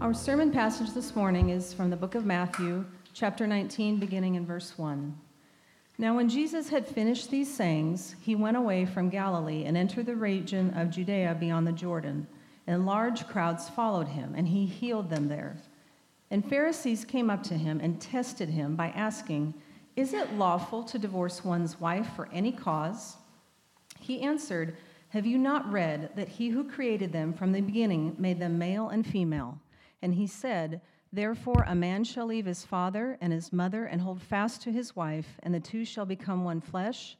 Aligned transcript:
Our 0.00 0.14
sermon 0.14 0.52
passage 0.52 0.94
this 0.94 1.16
morning 1.16 1.48
is 1.48 1.74
from 1.74 1.90
the 1.90 1.96
book 1.96 2.14
of 2.14 2.24
Matthew, 2.24 2.84
chapter 3.14 3.48
19, 3.48 3.98
beginning 3.98 4.36
in 4.36 4.46
verse 4.46 4.78
1. 4.78 5.12
Now, 5.98 6.14
when 6.14 6.28
Jesus 6.28 6.68
had 6.68 6.86
finished 6.86 7.32
these 7.32 7.52
sayings, 7.52 8.14
he 8.20 8.36
went 8.36 8.56
away 8.56 8.86
from 8.86 9.08
Galilee 9.08 9.64
and 9.64 9.76
entered 9.76 10.06
the 10.06 10.14
region 10.14 10.72
of 10.78 10.90
Judea 10.90 11.36
beyond 11.40 11.66
the 11.66 11.72
Jordan, 11.72 12.28
and 12.68 12.86
large 12.86 13.26
crowds 13.26 13.68
followed 13.68 14.06
him, 14.06 14.34
and 14.36 14.46
he 14.46 14.66
healed 14.66 15.10
them 15.10 15.26
there. 15.26 15.56
And 16.30 16.48
Pharisees 16.48 17.04
came 17.04 17.28
up 17.28 17.42
to 17.44 17.54
him 17.54 17.80
and 17.82 18.00
tested 18.00 18.48
him 18.48 18.76
by 18.76 18.90
asking, 18.90 19.52
Is 19.96 20.14
it 20.14 20.32
lawful 20.34 20.84
to 20.84 20.98
divorce 21.00 21.44
one's 21.44 21.80
wife 21.80 22.08
for 22.14 22.28
any 22.32 22.52
cause? 22.52 23.16
He 23.98 24.20
answered, 24.20 24.76
Have 25.08 25.26
you 25.26 25.38
not 25.38 25.68
read 25.72 26.10
that 26.14 26.28
he 26.28 26.50
who 26.50 26.70
created 26.70 27.12
them 27.12 27.32
from 27.32 27.50
the 27.50 27.60
beginning 27.60 28.14
made 28.16 28.38
them 28.38 28.58
male 28.58 28.90
and 28.90 29.04
female? 29.04 29.58
And 30.02 30.14
he 30.14 30.26
said, 30.26 30.80
Therefore, 31.12 31.64
a 31.66 31.74
man 31.74 32.04
shall 32.04 32.26
leave 32.26 32.46
his 32.46 32.64
father 32.64 33.16
and 33.20 33.32
his 33.32 33.52
mother 33.52 33.86
and 33.86 34.00
hold 34.00 34.20
fast 34.20 34.62
to 34.62 34.72
his 34.72 34.94
wife, 34.94 35.38
and 35.42 35.54
the 35.54 35.60
two 35.60 35.84
shall 35.84 36.04
become 36.04 36.44
one 36.44 36.60
flesh. 36.60 37.16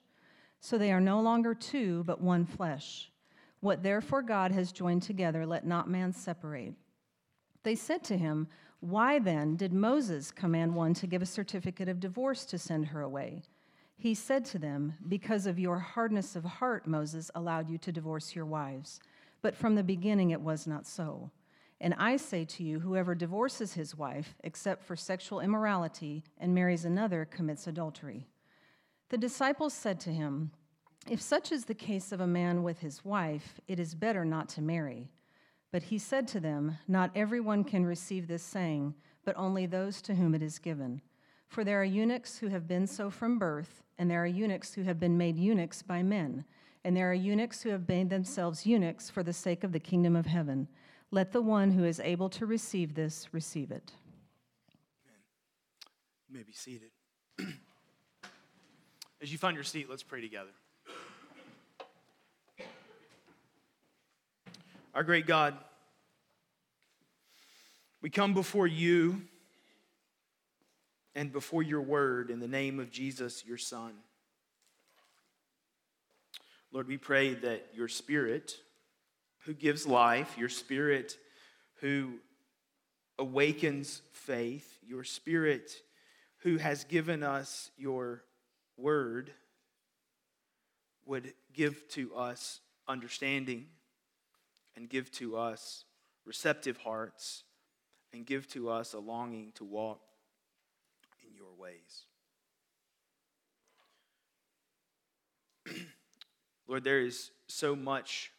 So 0.60 0.76
they 0.76 0.92
are 0.92 1.00
no 1.00 1.20
longer 1.20 1.54
two, 1.54 2.04
but 2.04 2.20
one 2.20 2.44
flesh. 2.44 3.10
What 3.60 3.82
therefore 3.82 4.22
God 4.22 4.52
has 4.52 4.72
joined 4.72 5.02
together, 5.02 5.46
let 5.46 5.66
not 5.66 5.88
man 5.88 6.12
separate. 6.12 6.74
They 7.62 7.74
said 7.74 8.04
to 8.04 8.16
him, 8.16 8.48
Why 8.80 9.18
then 9.18 9.56
did 9.56 9.72
Moses 9.72 10.30
command 10.30 10.74
one 10.74 10.94
to 10.94 11.06
give 11.06 11.22
a 11.22 11.26
certificate 11.26 11.88
of 11.88 12.00
divorce 12.00 12.44
to 12.46 12.58
send 12.58 12.86
her 12.86 13.00
away? 13.00 13.42
He 13.96 14.14
said 14.14 14.44
to 14.46 14.58
them, 14.58 14.94
Because 15.08 15.46
of 15.46 15.58
your 15.58 15.78
hardness 15.78 16.36
of 16.36 16.44
heart, 16.44 16.86
Moses 16.86 17.30
allowed 17.34 17.68
you 17.68 17.78
to 17.78 17.90
divorce 17.90 18.34
your 18.36 18.46
wives. 18.46 19.00
But 19.42 19.56
from 19.56 19.74
the 19.74 19.82
beginning 19.82 20.30
it 20.30 20.40
was 20.40 20.66
not 20.66 20.86
so. 20.86 21.30
And 21.80 21.94
I 21.96 22.16
say 22.16 22.44
to 22.44 22.64
you, 22.64 22.80
whoever 22.80 23.14
divorces 23.14 23.74
his 23.74 23.96
wife, 23.96 24.34
except 24.42 24.82
for 24.82 24.96
sexual 24.96 25.40
immorality, 25.40 26.24
and 26.38 26.54
marries 26.54 26.84
another, 26.84 27.24
commits 27.24 27.66
adultery. 27.66 28.26
The 29.10 29.18
disciples 29.18 29.74
said 29.74 30.00
to 30.00 30.12
him, 30.12 30.50
If 31.08 31.20
such 31.20 31.52
is 31.52 31.64
the 31.64 31.74
case 31.74 32.10
of 32.10 32.20
a 32.20 32.26
man 32.26 32.62
with 32.62 32.80
his 32.80 33.04
wife, 33.04 33.60
it 33.68 33.78
is 33.78 33.94
better 33.94 34.24
not 34.24 34.48
to 34.50 34.62
marry. 34.62 35.10
But 35.70 35.84
he 35.84 35.98
said 35.98 36.26
to 36.28 36.40
them, 36.40 36.78
Not 36.88 37.12
everyone 37.14 37.62
can 37.62 37.86
receive 37.86 38.26
this 38.26 38.42
saying, 38.42 38.94
but 39.24 39.36
only 39.36 39.66
those 39.66 40.02
to 40.02 40.14
whom 40.14 40.34
it 40.34 40.42
is 40.42 40.58
given. 40.58 41.00
For 41.46 41.64
there 41.64 41.80
are 41.80 41.84
eunuchs 41.84 42.38
who 42.38 42.48
have 42.48 42.66
been 42.66 42.86
so 42.86 43.08
from 43.08 43.38
birth, 43.38 43.82
and 43.98 44.10
there 44.10 44.22
are 44.22 44.26
eunuchs 44.26 44.74
who 44.74 44.82
have 44.82 44.98
been 44.98 45.16
made 45.16 45.38
eunuchs 45.38 45.82
by 45.82 46.02
men, 46.02 46.44
and 46.84 46.96
there 46.96 47.10
are 47.10 47.14
eunuchs 47.14 47.62
who 47.62 47.70
have 47.70 47.88
made 47.88 48.10
themselves 48.10 48.66
eunuchs 48.66 49.10
for 49.10 49.22
the 49.22 49.32
sake 49.32 49.64
of 49.64 49.72
the 49.72 49.80
kingdom 49.80 50.16
of 50.16 50.26
heaven. 50.26 50.68
Let 51.10 51.32
the 51.32 51.40
one 51.40 51.70
who 51.70 51.84
is 51.84 52.00
able 52.00 52.28
to 52.30 52.44
receive 52.44 52.94
this 52.94 53.28
receive 53.32 53.70
it. 53.70 53.92
You 56.28 56.36
may 56.36 56.42
be 56.42 56.52
seated. 56.52 56.90
As 59.22 59.32
you 59.32 59.38
find 59.38 59.54
your 59.54 59.64
seat, 59.64 59.88
let's 59.88 60.02
pray 60.02 60.20
together. 60.20 60.50
Our 64.94 65.02
great 65.02 65.26
God, 65.26 65.54
we 68.02 68.10
come 68.10 68.34
before 68.34 68.66
you 68.66 69.22
and 71.14 71.32
before 71.32 71.62
your 71.62 71.82
word 71.82 72.30
in 72.30 72.40
the 72.40 72.48
name 72.48 72.78
of 72.78 72.90
Jesus, 72.90 73.44
your 73.46 73.58
Son. 73.58 73.92
Lord, 76.70 76.86
we 76.86 76.98
pray 76.98 77.34
that 77.34 77.68
your 77.74 77.88
Spirit 77.88 78.56
who 79.44 79.54
gives 79.54 79.86
life, 79.86 80.36
your 80.36 80.48
spirit 80.48 81.16
who 81.80 82.14
awakens 83.18 84.02
faith, 84.12 84.78
your 84.86 85.04
spirit 85.04 85.72
who 86.38 86.56
has 86.56 86.84
given 86.84 87.22
us 87.22 87.70
your 87.76 88.22
word 88.76 89.32
would 91.06 91.32
give 91.52 91.88
to 91.88 92.14
us 92.14 92.60
understanding 92.86 93.66
and 94.76 94.88
give 94.88 95.10
to 95.10 95.36
us 95.36 95.84
receptive 96.24 96.76
hearts 96.78 97.42
and 98.12 98.24
give 98.26 98.48
to 98.48 98.70
us 98.70 98.92
a 98.92 98.98
longing 98.98 99.52
to 99.54 99.64
walk 99.64 100.00
in 101.26 101.34
your 101.34 101.54
ways. 101.58 102.04
Lord, 106.68 106.84
there 106.84 107.00
is 107.00 107.30
so 107.48 107.74
much 107.74 108.30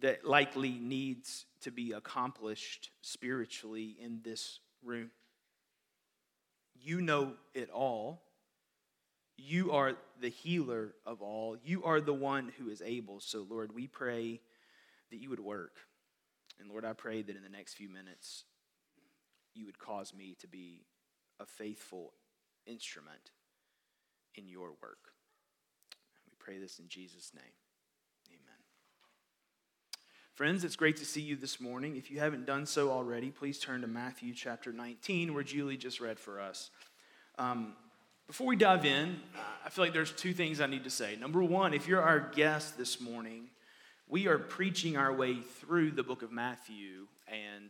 that 0.00 0.24
likely 0.24 0.78
needs 0.78 1.46
to 1.62 1.70
be 1.70 1.92
accomplished 1.92 2.90
spiritually 3.02 3.96
in 4.00 4.20
this 4.22 4.60
room. 4.82 5.10
You 6.82 7.00
know 7.00 7.34
it 7.54 7.70
all. 7.70 8.22
You 9.36 9.72
are 9.72 9.94
the 10.20 10.28
healer 10.28 10.94
of 11.06 11.22
all. 11.22 11.56
You 11.64 11.84
are 11.84 12.00
the 12.00 12.14
one 12.14 12.52
who 12.58 12.70
is 12.70 12.82
able. 12.82 13.20
So, 13.20 13.46
Lord, 13.48 13.74
we 13.74 13.86
pray 13.86 14.40
that 15.10 15.18
you 15.18 15.30
would 15.30 15.40
work. 15.40 15.76
And, 16.58 16.70
Lord, 16.70 16.84
I 16.84 16.92
pray 16.92 17.22
that 17.22 17.36
in 17.36 17.42
the 17.42 17.48
next 17.48 17.74
few 17.74 17.88
minutes, 17.88 18.44
you 19.54 19.66
would 19.66 19.78
cause 19.78 20.14
me 20.14 20.36
to 20.40 20.46
be 20.46 20.84
a 21.38 21.46
faithful 21.46 22.12
instrument 22.66 23.32
in 24.34 24.46
your 24.46 24.68
work. 24.82 25.14
We 26.26 26.34
pray 26.38 26.58
this 26.58 26.78
in 26.78 26.88
Jesus' 26.88 27.32
name. 27.34 27.59
Friends, 30.40 30.64
it's 30.64 30.74
great 30.74 30.96
to 30.96 31.04
see 31.04 31.20
you 31.20 31.36
this 31.36 31.60
morning. 31.60 31.96
If 31.96 32.10
you 32.10 32.18
haven't 32.18 32.46
done 32.46 32.64
so 32.64 32.90
already, 32.90 33.30
please 33.30 33.58
turn 33.58 33.82
to 33.82 33.86
Matthew 33.86 34.32
chapter 34.32 34.72
19, 34.72 35.34
where 35.34 35.42
Julie 35.42 35.76
just 35.76 36.00
read 36.00 36.18
for 36.18 36.40
us. 36.40 36.70
Um, 37.38 37.74
before 38.26 38.46
we 38.46 38.56
dive 38.56 38.86
in, 38.86 39.20
I 39.62 39.68
feel 39.68 39.84
like 39.84 39.92
there's 39.92 40.12
two 40.12 40.32
things 40.32 40.62
I 40.62 40.66
need 40.66 40.84
to 40.84 40.90
say. 40.90 41.14
Number 41.16 41.42
one, 41.42 41.74
if 41.74 41.86
you're 41.86 42.00
our 42.00 42.20
guest 42.20 42.78
this 42.78 43.02
morning, 43.02 43.50
we 44.08 44.28
are 44.28 44.38
preaching 44.38 44.96
our 44.96 45.12
way 45.12 45.42
through 45.42 45.90
the 45.90 46.02
book 46.02 46.22
of 46.22 46.32
Matthew, 46.32 47.06
and 47.28 47.68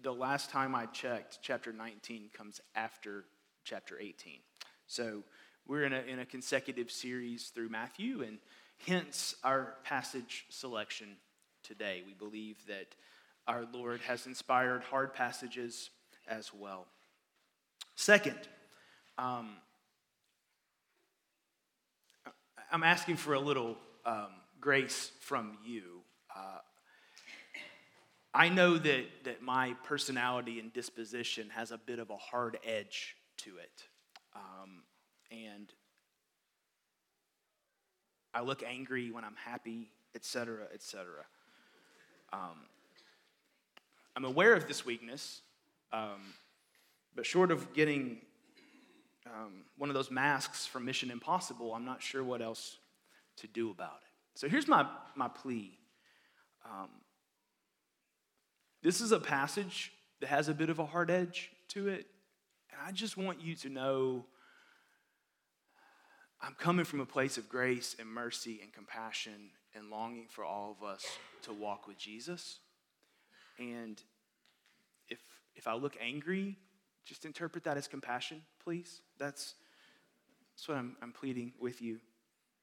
the 0.00 0.14
last 0.14 0.48
time 0.48 0.74
I 0.74 0.86
checked, 0.86 1.40
chapter 1.42 1.74
19 1.74 2.30
comes 2.32 2.62
after 2.74 3.26
chapter 3.64 3.98
18. 4.00 4.38
So 4.86 5.24
we're 5.66 5.84
in 5.84 5.92
a, 5.92 6.00
in 6.00 6.20
a 6.20 6.24
consecutive 6.24 6.90
series 6.90 7.48
through 7.48 7.68
Matthew, 7.68 8.22
and 8.22 8.38
hence 8.86 9.34
our 9.44 9.74
passage 9.84 10.46
selection 10.48 11.08
today. 11.62 12.02
We 12.06 12.14
believe 12.14 12.56
that 12.66 12.94
our 13.46 13.64
Lord 13.72 14.00
has 14.02 14.26
inspired 14.26 14.82
hard 14.82 15.14
passages 15.14 15.90
as 16.28 16.52
well. 16.52 16.86
Second, 17.94 18.38
um, 19.16 19.56
I'm 22.70 22.82
asking 22.82 23.16
for 23.16 23.34
a 23.34 23.40
little 23.40 23.76
um, 24.04 24.28
grace 24.60 25.10
from 25.20 25.58
you. 25.64 25.82
Uh, 26.34 26.58
I 28.34 28.50
know 28.50 28.76
that, 28.78 29.04
that 29.24 29.42
my 29.42 29.74
personality 29.84 30.60
and 30.60 30.72
disposition 30.72 31.48
has 31.50 31.70
a 31.70 31.78
bit 31.78 31.98
of 31.98 32.10
a 32.10 32.16
hard 32.16 32.58
edge 32.64 33.16
to 33.38 33.50
it. 33.56 33.88
Um, 34.36 34.82
and 35.30 35.72
I 38.34 38.42
look 38.42 38.62
angry 38.62 39.10
when 39.10 39.24
I'm 39.24 39.36
happy, 39.44 39.90
etc., 40.14 40.66
etc. 40.72 41.24
Um, 42.32 42.66
I'm 44.16 44.24
aware 44.24 44.54
of 44.54 44.66
this 44.66 44.84
weakness, 44.84 45.40
um, 45.92 46.34
but 47.14 47.24
short 47.24 47.50
of 47.50 47.72
getting 47.72 48.18
um, 49.26 49.64
one 49.76 49.90
of 49.90 49.94
those 49.94 50.10
masks 50.10 50.66
from 50.66 50.84
Mission 50.84 51.10
Impossible, 51.10 51.74
I'm 51.74 51.84
not 51.84 52.02
sure 52.02 52.22
what 52.24 52.42
else 52.42 52.78
to 53.36 53.46
do 53.46 53.70
about 53.70 54.00
it. 54.02 54.38
So 54.38 54.48
here's 54.48 54.68
my, 54.68 54.86
my 55.14 55.28
plea. 55.28 55.78
Um, 56.64 56.88
this 58.82 59.00
is 59.00 59.12
a 59.12 59.20
passage 59.20 59.92
that 60.20 60.28
has 60.28 60.48
a 60.48 60.54
bit 60.54 60.70
of 60.70 60.78
a 60.78 60.86
hard 60.86 61.10
edge 61.10 61.50
to 61.68 61.88
it, 61.88 62.06
and 62.70 62.80
I 62.86 62.92
just 62.92 63.16
want 63.16 63.40
you 63.40 63.54
to 63.56 63.68
know 63.68 64.24
I'm 66.40 66.54
coming 66.54 66.84
from 66.84 67.00
a 67.00 67.06
place 67.06 67.36
of 67.36 67.48
grace 67.48 67.96
and 67.98 68.08
mercy 68.08 68.60
and 68.62 68.72
compassion 68.72 69.50
and 69.78 69.90
longing 69.90 70.26
for 70.28 70.44
all 70.44 70.76
of 70.78 70.86
us 70.86 71.06
to 71.42 71.52
walk 71.52 71.86
with 71.86 71.96
Jesus. 71.96 72.58
And 73.58 74.02
if, 75.08 75.20
if 75.54 75.66
I 75.68 75.74
look 75.74 75.96
angry, 76.00 76.56
just 77.04 77.24
interpret 77.24 77.64
that 77.64 77.76
as 77.76 77.86
compassion, 77.86 78.42
please. 78.62 79.00
That's, 79.18 79.54
that's 80.54 80.68
what 80.68 80.76
I'm, 80.76 80.96
I'm 81.00 81.12
pleading 81.12 81.52
with 81.60 81.80
you 81.80 82.00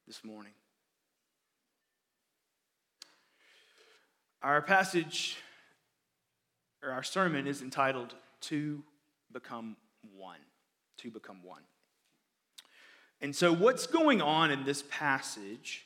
this 0.06 0.24
morning. 0.24 0.52
Our 4.44 4.62
passage, 4.62 5.38
or 6.84 6.92
our 6.92 7.02
sermon, 7.02 7.48
is 7.48 7.62
entitled 7.62 8.14
Two 8.42 8.84
Become 9.32 9.78
One. 10.16 10.38
Two 10.98 11.10
Become 11.10 11.44
One. 11.44 11.62
And 13.22 13.36
so, 13.36 13.52
what's 13.52 13.88
going 13.88 14.22
on 14.22 14.52
in 14.52 14.66
this 14.66 14.84
passage 14.92 15.85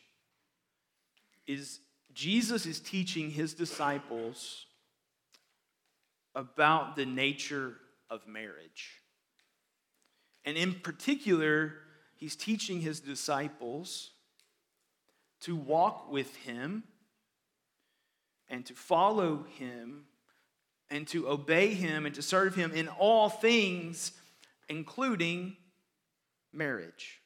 is 1.49 1.79
Jesus 2.13 2.67
is 2.67 2.79
teaching 2.79 3.31
his 3.31 3.55
disciples 3.55 4.67
about 6.35 6.95
the 6.95 7.07
nature 7.07 7.75
of 8.09 8.27
marriage. 8.27 9.01
And 10.45 10.57
in 10.57 10.75
particular, 10.75 11.73
he's 12.15 12.35
teaching 12.35 12.81
his 12.81 12.99
disciples 12.99 14.11
to 15.41 15.55
walk 15.55 16.11
with 16.11 16.35
him 16.35 16.83
and 18.47 18.63
to 18.67 18.73
follow 18.75 19.45
him 19.57 20.05
and 20.91 21.07
to 21.07 21.27
obey 21.27 21.73
him 21.73 22.05
and 22.05 22.13
to 22.13 22.21
serve 22.21 22.53
him 22.53 22.71
in 22.73 22.87
all 22.87 23.27
things, 23.27 24.11
including 24.67 25.55
marriage. 26.53 27.18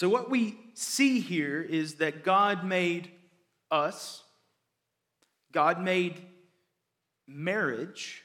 So, 0.00 0.08
what 0.08 0.30
we 0.30 0.56
see 0.72 1.20
here 1.20 1.60
is 1.60 1.96
that 1.96 2.24
God 2.24 2.64
made 2.64 3.10
us, 3.70 4.22
God 5.52 5.78
made 5.78 6.22
marriage. 7.28 8.22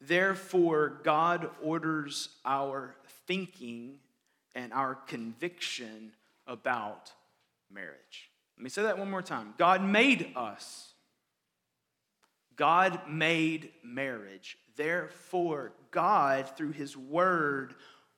Therefore, 0.00 1.00
God 1.04 1.50
orders 1.62 2.30
our 2.46 2.94
thinking 3.26 3.98
and 4.54 4.72
our 4.72 4.94
conviction 4.94 6.12
about 6.46 7.12
marriage. 7.70 8.30
Let 8.56 8.64
me 8.64 8.70
say 8.70 8.84
that 8.84 8.98
one 8.98 9.10
more 9.10 9.20
time. 9.20 9.52
God 9.58 9.84
made 9.84 10.32
us. 10.34 10.94
God 12.56 13.02
made 13.06 13.70
marriage. 13.84 14.56
Therefore, 14.76 15.74
God, 15.90 16.56
through 16.56 16.72
His 16.72 16.96
Word, 16.96 17.74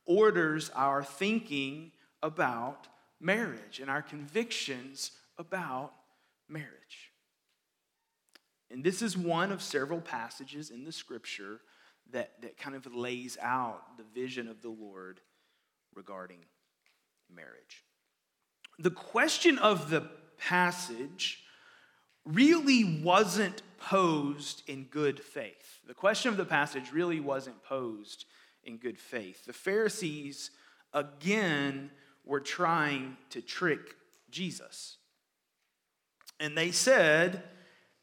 orders 0.07 0.71
our 0.77 1.03
thinking 1.03 1.91
about 2.25 2.89
marriage 3.21 3.79
and 3.79 3.89
our 3.89 4.03
convictions 4.03 5.13
about 5.39 5.93
marriage. 6.49 7.13
And 8.71 8.83
this 8.83 9.03
is 9.03 9.17
one 9.17 9.53
of 9.53 9.63
several 9.63 10.01
passages 10.01 10.71
in 10.71 10.85
the 10.85 10.91
scripture 10.91 11.61
that, 12.13 12.33
that 12.43 12.59
kind 12.59 12.75
of 12.75 12.93
lays 12.93 13.39
out 13.41 13.99
the 13.99 14.05
vision 14.19 14.49
of 14.49 14.63
the 14.63 14.71
Lord 14.71 15.21
regarding 15.95 16.39
marriage. 17.33 17.85
The 18.79 18.91
question 18.91 19.59
of 19.59 19.91
the 19.91 20.09
passage 20.39 21.45
really 22.25 23.03
wasn't 23.03 23.63
posed 23.79 24.63
in 24.67 24.85
good 24.85 25.21
faith. 25.21 25.81
The 25.87 25.95
question 25.95 26.31
of 26.31 26.37
the 26.37 26.45
passage 26.45 26.91
really 26.91 27.21
wasn't 27.21 27.63
posed 27.63 28.25
in 28.65 28.79
good 28.79 28.99
faith. 28.99 29.45
The 29.45 29.53
Pharisees, 29.53 30.51
again, 30.93 31.91
were 32.25 32.41
trying 32.41 33.17
to 33.31 33.41
trick 33.41 33.95
Jesus. 34.31 34.97
And 36.41 36.57
they 36.57 36.71
said, 36.71 37.43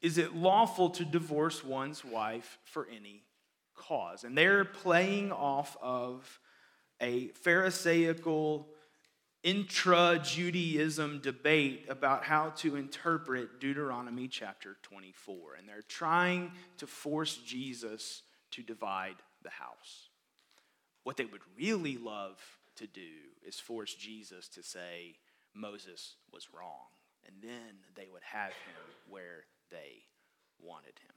Is 0.02 0.18
it 0.18 0.36
lawful 0.36 0.90
to 0.92 1.06
divorce 1.06 1.64
one's 1.64 2.06
wife 2.06 2.60
for 2.64 2.88
any 2.96 3.24
cause? 3.76 4.24
And 4.24 4.38
they're 4.38 4.66
playing 4.66 5.32
off 5.32 5.76
of 5.82 6.40
a 7.00 7.30
Pharisaical 7.30 8.68
intra 9.44 10.20
Judaism 10.24 11.20
debate 11.20 11.86
about 11.90 12.24
how 12.24 12.52
to 12.58 12.76
interpret 12.76 13.60
Deuteronomy 13.60 14.28
chapter 14.28 14.78
24. 14.84 15.56
And 15.58 15.68
they're 15.68 15.82
trying 15.82 16.52
to 16.78 16.88
force 16.88 17.38
Jesus 17.38 18.22
to 18.52 18.62
divide 18.62 19.16
the 19.42 19.50
house. 19.50 20.10
What 21.04 21.18
they 21.18 21.26
would 21.26 21.42
really 21.58 21.98
love 21.98 22.38
to 22.82 22.88
do 22.88 23.10
is 23.48 23.60
force 23.60 23.94
Jesus 23.94 24.48
to 24.50 24.64
say 24.64 25.16
Moses 25.54 26.16
was 26.34 26.48
wrong. 26.54 26.90
And 27.26 27.36
then 27.42 27.78
they 27.96 28.08
would 28.12 28.24
have 28.24 28.50
him 28.50 28.96
where 29.10 29.46
they 29.70 30.04
wanted 30.60 31.00
him. 31.00 31.14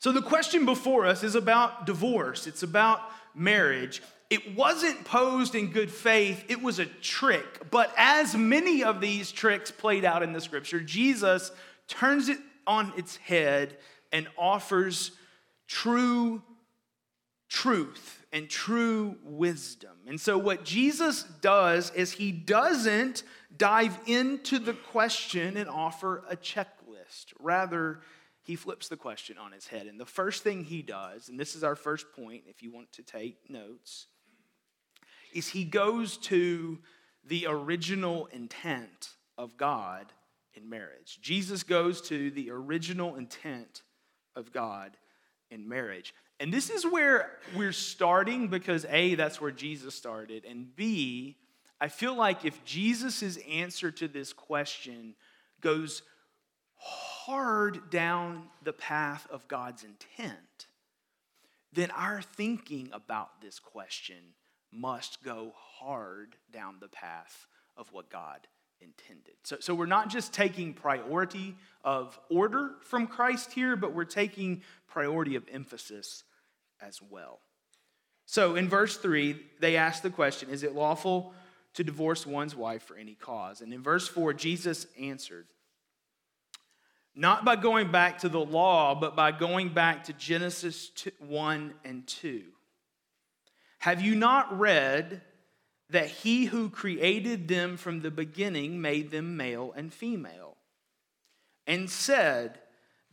So 0.00 0.12
the 0.12 0.22
question 0.22 0.64
before 0.64 1.06
us 1.06 1.24
is 1.24 1.34
about 1.34 1.86
divorce, 1.86 2.46
it's 2.46 2.62
about 2.62 3.00
marriage. 3.34 4.02
It 4.30 4.54
wasn't 4.54 5.04
posed 5.04 5.54
in 5.54 5.72
good 5.72 5.90
faith, 5.90 6.44
it 6.48 6.62
was 6.62 6.78
a 6.78 6.86
trick. 6.86 7.70
But 7.70 7.92
as 7.96 8.34
many 8.36 8.84
of 8.84 9.00
these 9.00 9.32
tricks 9.32 9.70
played 9.70 10.04
out 10.04 10.22
in 10.22 10.32
the 10.32 10.40
scripture, 10.40 10.80
Jesus 10.80 11.50
turns 11.88 12.28
it 12.28 12.38
on 12.66 12.92
its 12.96 13.16
head 13.16 13.78
and 14.12 14.28
offers 14.36 15.12
true 15.66 16.42
truth 17.48 18.17
and 18.32 18.48
true 18.48 19.16
wisdom. 19.24 19.96
And 20.06 20.20
so, 20.20 20.36
what 20.36 20.64
Jesus 20.64 21.22
does 21.40 21.90
is 21.92 22.12
he 22.12 22.32
doesn't 22.32 23.22
dive 23.56 23.98
into 24.06 24.58
the 24.58 24.74
question 24.74 25.56
and 25.56 25.68
offer 25.68 26.24
a 26.28 26.36
checklist. 26.36 27.32
Rather, 27.40 28.00
he 28.42 28.56
flips 28.56 28.88
the 28.88 28.96
question 28.96 29.36
on 29.38 29.52
his 29.52 29.66
head. 29.66 29.86
And 29.86 29.98
the 30.00 30.06
first 30.06 30.42
thing 30.42 30.64
he 30.64 30.82
does, 30.82 31.28
and 31.28 31.38
this 31.38 31.54
is 31.54 31.64
our 31.64 31.76
first 31.76 32.12
point 32.12 32.44
if 32.46 32.62
you 32.62 32.72
want 32.72 32.92
to 32.92 33.02
take 33.02 33.50
notes, 33.50 34.06
is 35.34 35.48
he 35.48 35.64
goes 35.64 36.16
to 36.18 36.78
the 37.24 37.46
original 37.46 38.26
intent 38.26 39.10
of 39.36 39.56
God 39.56 40.12
in 40.54 40.68
marriage. 40.68 41.18
Jesus 41.20 41.62
goes 41.62 42.00
to 42.02 42.30
the 42.30 42.50
original 42.50 43.16
intent 43.16 43.82
of 44.34 44.52
God 44.52 44.96
in 45.50 45.68
marriage. 45.68 46.14
And 46.40 46.52
this 46.52 46.70
is 46.70 46.86
where 46.86 47.30
we're 47.56 47.72
starting 47.72 48.48
because 48.48 48.86
A, 48.88 49.16
that's 49.16 49.40
where 49.40 49.50
Jesus 49.50 49.94
started, 49.94 50.44
and 50.44 50.74
B, 50.76 51.36
I 51.80 51.88
feel 51.88 52.14
like 52.14 52.44
if 52.44 52.64
Jesus' 52.64 53.38
answer 53.48 53.90
to 53.92 54.08
this 54.08 54.32
question 54.32 55.14
goes 55.60 56.02
hard 56.76 57.90
down 57.90 58.44
the 58.62 58.72
path 58.72 59.26
of 59.30 59.46
God's 59.48 59.84
intent, 59.84 60.66
then 61.72 61.90
our 61.92 62.22
thinking 62.22 62.90
about 62.92 63.40
this 63.40 63.58
question 63.58 64.34
must 64.72 65.22
go 65.22 65.52
hard 65.56 66.36
down 66.52 66.76
the 66.80 66.88
path 66.88 67.46
of 67.76 67.92
what 67.92 68.10
God 68.10 68.46
intended. 68.80 69.34
So, 69.42 69.56
so 69.60 69.74
we're 69.74 69.86
not 69.86 70.08
just 70.08 70.32
taking 70.32 70.72
priority 70.72 71.56
of 71.84 72.18
order 72.30 72.72
from 72.82 73.06
Christ 73.06 73.52
here, 73.52 73.76
but 73.76 73.94
we're 73.94 74.04
taking 74.04 74.62
priority 74.88 75.36
of 75.36 75.44
emphasis 75.50 76.24
as 76.80 77.00
well. 77.02 77.40
So 78.26 78.56
in 78.56 78.68
verse 78.68 78.96
3, 78.98 79.40
they 79.58 79.76
ask 79.76 80.02
the 80.02 80.10
question 80.10 80.50
Is 80.50 80.62
it 80.62 80.74
lawful 80.74 81.32
to 81.74 81.82
divorce 81.82 82.26
one's 82.26 82.54
wife 82.54 82.82
for 82.82 82.96
any 82.96 83.14
cause? 83.14 83.60
And 83.60 83.72
in 83.72 83.82
verse 83.82 84.06
4, 84.06 84.34
Jesus 84.34 84.86
answered, 85.00 85.46
Not 87.14 87.44
by 87.44 87.56
going 87.56 87.90
back 87.90 88.18
to 88.18 88.28
the 88.28 88.40
law, 88.40 88.94
but 88.94 89.16
by 89.16 89.32
going 89.32 89.70
back 89.70 90.04
to 90.04 90.12
Genesis 90.12 90.90
1 91.20 91.74
and 91.84 92.06
2. 92.06 92.42
Have 93.78 94.02
you 94.02 94.14
not 94.14 94.58
read 94.58 95.22
that 95.88 96.08
he 96.08 96.44
who 96.44 96.68
created 96.68 97.48
them 97.48 97.78
from 97.78 98.00
the 98.00 98.10
beginning 98.10 98.80
made 98.80 99.10
them 99.10 99.36
male 99.36 99.72
and 99.74 99.92
female? 99.92 100.56
And 101.66 101.88
said, 101.88 102.58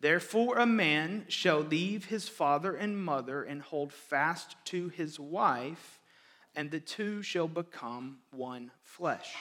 Therefore, 0.06 0.60
a 0.60 0.68
man 0.68 1.26
shall 1.30 1.62
leave 1.62 2.06
his 2.06 2.30
father 2.30 2.76
and 2.76 2.96
mother 2.96 3.42
and 3.42 3.60
hold 3.60 3.92
fast 3.92 4.56
to 4.66 4.90
his 4.90 5.20
wife, 5.20 6.00
and 6.56 6.70
the 6.70 6.80
two 6.80 7.24
shall 7.24 7.48
become 7.48 8.20
one 8.30 8.70
flesh. 8.84 9.34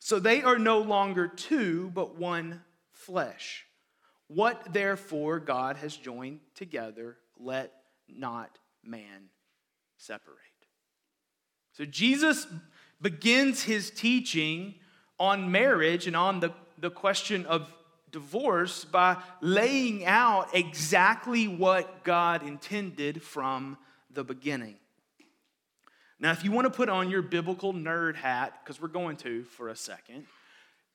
So 0.00 0.18
they 0.18 0.42
are 0.42 0.58
no 0.58 0.80
longer 0.80 1.28
two, 1.28 1.92
but 1.94 2.16
one 2.16 2.62
flesh. 2.90 3.64
What 4.26 4.72
therefore 4.72 5.38
God 5.38 5.76
has 5.76 5.96
joined 5.96 6.40
together, 6.56 7.16
let 7.38 7.72
not 8.08 8.58
man 8.82 9.28
separate. 9.96 10.38
So 11.74 11.84
Jesus 11.84 12.48
begins 13.00 13.62
his 13.62 13.92
teaching 13.92 14.74
on 15.20 15.52
marriage 15.52 16.08
and 16.08 16.16
on 16.16 16.40
the, 16.40 16.52
the 16.78 16.90
question 16.90 17.46
of 17.46 17.72
divorce 18.14 18.84
by 18.84 19.16
laying 19.40 20.06
out 20.06 20.54
exactly 20.54 21.48
what 21.48 22.04
God 22.04 22.46
intended 22.46 23.20
from 23.20 23.76
the 24.08 24.22
beginning. 24.22 24.76
Now, 26.20 26.30
if 26.30 26.44
you 26.44 26.52
want 26.52 26.66
to 26.66 26.70
put 26.70 26.88
on 26.88 27.10
your 27.10 27.22
biblical 27.22 27.74
nerd 27.74 28.14
hat, 28.14 28.60
because 28.62 28.80
we're 28.80 28.86
going 28.86 29.16
to 29.18 29.42
for 29.42 29.68
a 29.68 29.74
second, 29.74 30.26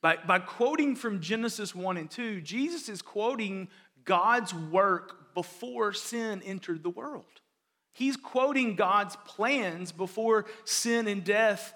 by, 0.00 0.16
by 0.16 0.38
quoting 0.38 0.96
from 0.96 1.20
Genesis 1.20 1.74
1 1.74 1.98
and 1.98 2.10
2, 2.10 2.40
Jesus 2.40 2.88
is 2.88 3.02
quoting 3.02 3.68
God's 4.06 4.54
work 4.54 5.34
before 5.34 5.92
sin 5.92 6.40
entered 6.42 6.82
the 6.82 6.88
world. 6.88 7.26
He's 7.92 8.16
quoting 8.16 8.76
God's 8.76 9.16
plans 9.26 9.92
before 9.92 10.46
sin 10.64 11.06
and 11.06 11.22
death 11.22 11.74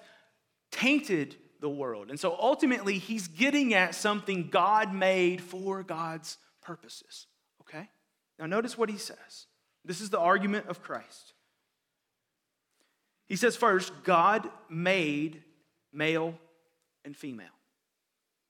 tainted 0.71 1.35
the 1.65 1.69
world. 1.69 2.11
And 2.11 2.19
so 2.19 2.37
ultimately, 2.39 2.99
he's 2.99 3.27
getting 3.27 3.73
at 3.73 3.95
something 3.95 4.49
God 4.51 4.93
made 4.93 5.41
for 5.41 5.81
God's 5.81 6.37
purposes. 6.61 7.25
Okay? 7.61 7.89
Now, 8.37 8.45
notice 8.45 8.77
what 8.77 8.87
he 8.87 8.99
says. 8.99 9.47
This 9.83 9.99
is 9.99 10.11
the 10.11 10.19
argument 10.19 10.67
of 10.67 10.83
Christ. 10.83 11.33
He 13.25 13.35
says, 13.35 13.55
first, 13.55 13.91
God 14.03 14.47
made 14.69 15.41
male 15.91 16.37
and 17.03 17.17
female. 17.17 17.47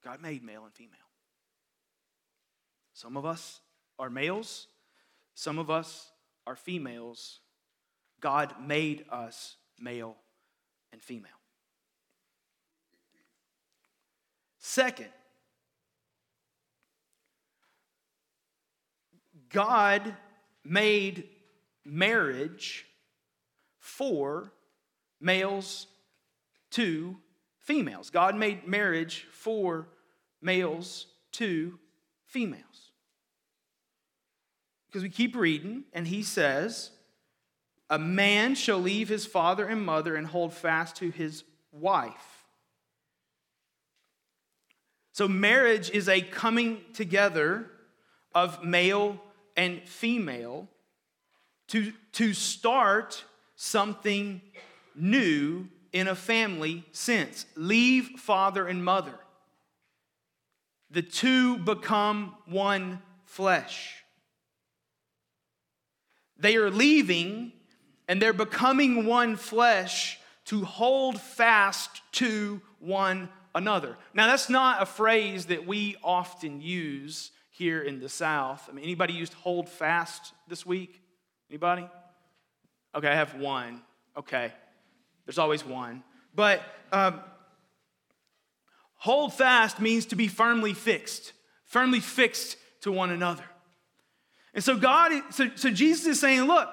God 0.04 0.22
made 0.22 0.44
male 0.44 0.66
and 0.66 0.74
female. 0.74 0.92
Some 2.92 3.16
of 3.16 3.26
us 3.26 3.62
are 3.98 4.10
males, 4.10 4.68
some 5.36 5.58
of 5.58 5.70
us 5.70 6.12
are 6.46 6.58
females. 6.58 7.40
God 8.20 8.56
made 8.62 9.06
us 9.10 9.56
male 9.80 10.18
and 10.92 11.02
female. 11.02 11.35
Second, 14.68 15.10
God 19.50 20.16
made 20.64 21.30
marriage 21.86 22.88
for 23.78 24.52
males 25.22 25.86
to 26.72 27.16
females. 27.60 28.10
God 28.10 28.36
made 28.36 28.68
marriage 28.68 29.28
for 29.32 29.88
males 30.42 31.06
to 31.34 31.78
females. 32.26 32.90
Because 34.88 35.04
we 35.04 35.10
keep 35.10 35.36
reading, 35.36 35.84
and 35.94 36.08
he 36.08 36.24
says, 36.24 36.90
A 37.92 38.00
man 38.00 38.56
shall 38.56 38.80
leave 38.80 39.10
his 39.10 39.28
father 39.28 39.68
and 39.68 39.86
mother 39.86 40.16
and 40.16 40.26
hold 40.26 40.56
fast 40.56 40.96
to 40.96 41.12
his 41.12 41.44
wife. 41.72 42.35
So, 45.16 45.30
marriage 45.30 45.90
is 45.92 46.10
a 46.10 46.20
coming 46.20 46.82
together 46.92 47.72
of 48.34 48.66
male 48.66 49.18
and 49.56 49.82
female 49.88 50.68
to, 51.70 51.94
to 52.12 52.34
start 52.34 53.24
something 53.56 54.42
new 54.94 55.70
in 55.94 56.10
a 56.10 56.16
family 56.16 56.84
sense. 56.92 57.46
Leave 57.56 58.20
father 58.20 58.68
and 58.68 58.84
mother. 58.84 59.18
The 60.92 61.02
two 61.02 61.60
become 61.60 62.36
one 62.46 63.02
flesh. 63.24 64.04
They 66.38 66.58
are 66.58 66.70
leaving 66.70 67.54
and 68.10 68.22
they're 68.22 68.34
becoming 68.34 69.06
one 69.06 69.38
flesh 69.38 70.20
to 70.48 70.66
hold 70.66 71.22
fast 71.22 72.02
to 72.12 72.60
one 72.80 73.30
another. 73.56 73.98
Now, 74.14 74.28
that's 74.28 74.50
not 74.50 74.84
a 74.84 74.86
phrase 74.86 75.48
that 75.48 75.66
we 75.66 75.96
often 76.04 76.62
use 76.62 77.32
here 77.50 77.82
in 77.82 78.00
the 78.00 78.10
South. 78.10 78.68
I 78.70 78.74
mean, 78.74 78.84
anybody 78.84 79.14
used 79.14 79.34
hold 79.34 79.70
fast 79.70 80.34
this 80.48 80.66
week? 80.66 81.02
Anybody? 81.50 81.88
Okay, 82.94 83.08
I 83.08 83.16
have 83.16 83.34
one. 83.36 83.82
Okay, 84.18 84.54
there's 85.26 85.40
always 85.40 85.66
one. 85.66 86.04
But 86.36 86.62
um, 86.92 87.22
hold 88.96 89.34
fast 89.34 89.80
means 89.80 90.06
to 90.08 90.16
be 90.16 90.28
firmly 90.28 90.74
fixed, 90.74 91.32
firmly 91.64 92.02
fixed 92.02 92.58
to 92.82 92.92
one 92.92 93.10
another. 93.10 93.46
And 94.54 94.64
so 94.64 94.78
God, 94.78 95.12
so, 95.32 95.50
so 95.56 95.70
Jesus 95.70 96.06
is 96.06 96.20
saying, 96.20 96.44
look, 96.44 96.70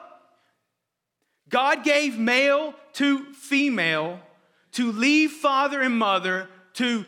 God 1.48 1.84
gave 1.84 2.18
male 2.18 2.74
to 2.94 3.32
female 3.34 4.20
to 4.72 4.90
leave 4.90 5.30
father 5.30 5.80
and 5.80 5.96
mother, 5.96 6.48
to, 6.74 7.04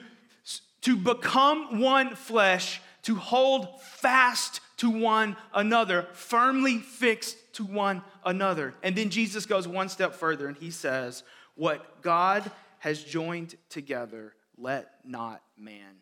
to 0.82 0.96
become 0.96 1.80
one 1.80 2.14
flesh, 2.14 2.80
to 3.02 3.14
hold 3.14 3.80
fast 3.82 4.60
to 4.78 4.90
one 4.90 5.36
another, 5.52 6.08
firmly 6.12 6.78
fixed 6.78 7.36
to 7.54 7.64
one 7.64 8.02
another. 8.24 8.74
And 8.82 8.96
then 8.96 9.10
Jesus 9.10 9.46
goes 9.46 9.68
one 9.68 9.88
step 9.88 10.14
further 10.14 10.48
and 10.48 10.56
he 10.56 10.70
says, 10.70 11.22
What 11.54 12.02
God 12.02 12.50
has 12.78 13.02
joined 13.02 13.54
together, 13.68 14.34
let 14.56 14.88
not 15.04 15.42
man 15.56 15.96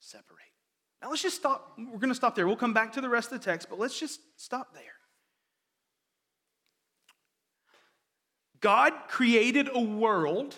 separate. 0.00 0.38
Now 1.02 1.10
let's 1.10 1.22
just 1.22 1.36
stop. 1.36 1.74
We're 1.78 1.98
going 1.98 2.08
to 2.08 2.14
stop 2.14 2.34
there. 2.34 2.46
We'll 2.46 2.56
come 2.56 2.74
back 2.74 2.92
to 2.94 3.00
the 3.00 3.08
rest 3.08 3.32
of 3.32 3.40
the 3.40 3.44
text, 3.44 3.68
but 3.70 3.78
let's 3.78 3.98
just 3.98 4.20
stop 4.36 4.74
there. 4.74 4.82
God 8.60 8.92
created 9.08 9.68
a 9.72 9.80
world 9.80 10.56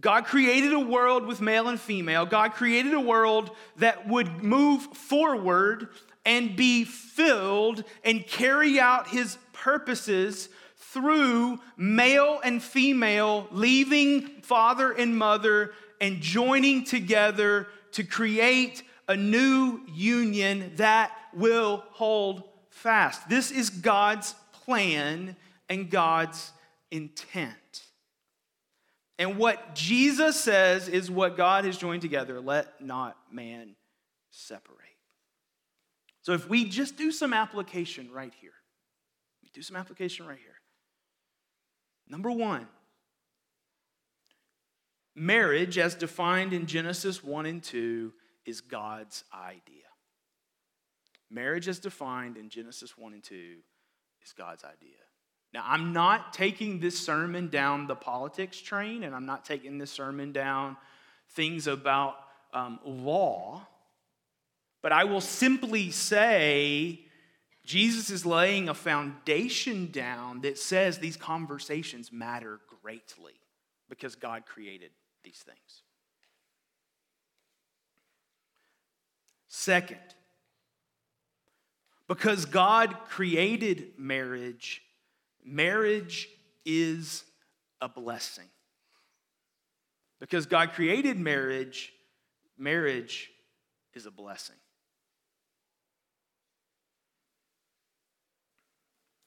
God 0.00 0.26
created 0.26 0.72
a 0.72 0.80
world 0.80 1.26
with 1.26 1.40
male 1.40 1.68
and 1.68 1.80
female. 1.80 2.26
God 2.26 2.52
created 2.52 2.92
a 2.92 3.00
world 3.00 3.50
that 3.76 4.06
would 4.06 4.42
move 4.42 4.82
forward 4.82 5.88
and 6.24 6.54
be 6.54 6.84
filled 6.84 7.84
and 8.04 8.26
carry 8.26 8.78
out 8.78 9.08
his 9.08 9.38
purposes 9.52 10.48
through 10.76 11.58
male 11.76 12.40
and 12.44 12.62
female 12.62 13.46
leaving 13.50 14.26
father 14.42 14.92
and 14.92 15.16
mother 15.16 15.72
and 16.00 16.20
joining 16.20 16.84
together 16.84 17.68
to 17.92 18.04
create 18.04 18.82
a 19.08 19.16
new 19.16 19.80
union 19.94 20.72
that 20.76 21.12
will 21.32 21.84
hold 21.90 22.42
fast. 22.68 23.28
This 23.28 23.50
is 23.50 23.70
God's 23.70 24.34
plan 24.52 25.36
and 25.68 25.90
God's 25.90 26.52
intent. 26.90 27.85
And 29.18 29.38
what 29.38 29.74
Jesus 29.74 30.38
says 30.38 30.88
is 30.88 31.10
what 31.10 31.36
God 31.36 31.64
has 31.64 31.78
joined 31.78 32.02
together. 32.02 32.40
Let 32.40 32.80
not 32.82 33.16
man 33.32 33.76
separate. 34.30 34.76
So 36.22 36.32
if 36.32 36.48
we 36.48 36.64
just 36.64 36.96
do 36.96 37.10
some 37.12 37.32
application 37.32 38.10
right 38.12 38.32
here, 38.40 38.52
we 39.42 39.48
do 39.54 39.62
some 39.62 39.76
application 39.76 40.26
right 40.26 40.38
here. 40.38 40.56
Number 42.08 42.30
one, 42.30 42.66
marriage, 45.14 45.78
as 45.78 45.94
defined 45.94 46.52
in 46.52 46.66
Genesis 46.66 47.24
1 47.24 47.46
and 47.46 47.62
2, 47.62 48.12
is 48.44 48.60
God's 48.60 49.24
idea. 49.32 49.84
Marriage, 51.30 51.68
as 51.68 51.78
defined 51.78 52.36
in 52.36 52.48
Genesis 52.48 52.98
1 52.98 53.14
and 53.14 53.22
2, 53.22 53.56
is 54.24 54.32
God's 54.32 54.64
idea. 54.64 55.05
Now, 55.56 55.64
I'm 55.66 55.94
not 55.94 56.34
taking 56.34 56.80
this 56.80 56.98
sermon 56.98 57.48
down 57.48 57.86
the 57.86 57.94
politics 57.94 58.60
train, 58.60 59.04
and 59.04 59.14
I'm 59.14 59.24
not 59.24 59.46
taking 59.46 59.78
this 59.78 59.90
sermon 59.90 60.30
down 60.30 60.76
things 61.30 61.66
about 61.66 62.16
um, 62.52 62.78
law, 62.84 63.66
but 64.82 64.92
I 64.92 65.04
will 65.04 65.22
simply 65.22 65.90
say 65.92 67.00
Jesus 67.64 68.10
is 68.10 68.26
laying 68.26 68.68
a 68.68 68.74
foundation 68.74 69.90
down 69.90 70.42
that 70.42 70.58
says 70.58 70.98
these 70.98 71.16
conversations 71.16 72.12
matter 72.12 72.60
greatly 72.82 73.40
because 73.88 74.14
God 74.14 74.44
created 74.44 74.90
these 75.24 75.38
things. 75.38 75.82
Second, 79.48 79.96
because 82.08 82.44
God 82.44 82.94
created 83.08 83.94
marriage, 83.96 84.82
marriage 85.46 86.28
is 86.64 87.24
a 87.80 87.88
blessing. 87.88 88.48
Because 90.20 90.46
God 90.46 90.72
created 90.72 91.18
marriage, 91.18 91.92
marriage 92.58 93.30
is 93.94 94.06
a 94.06 94.10
blessing. 94.10 94.56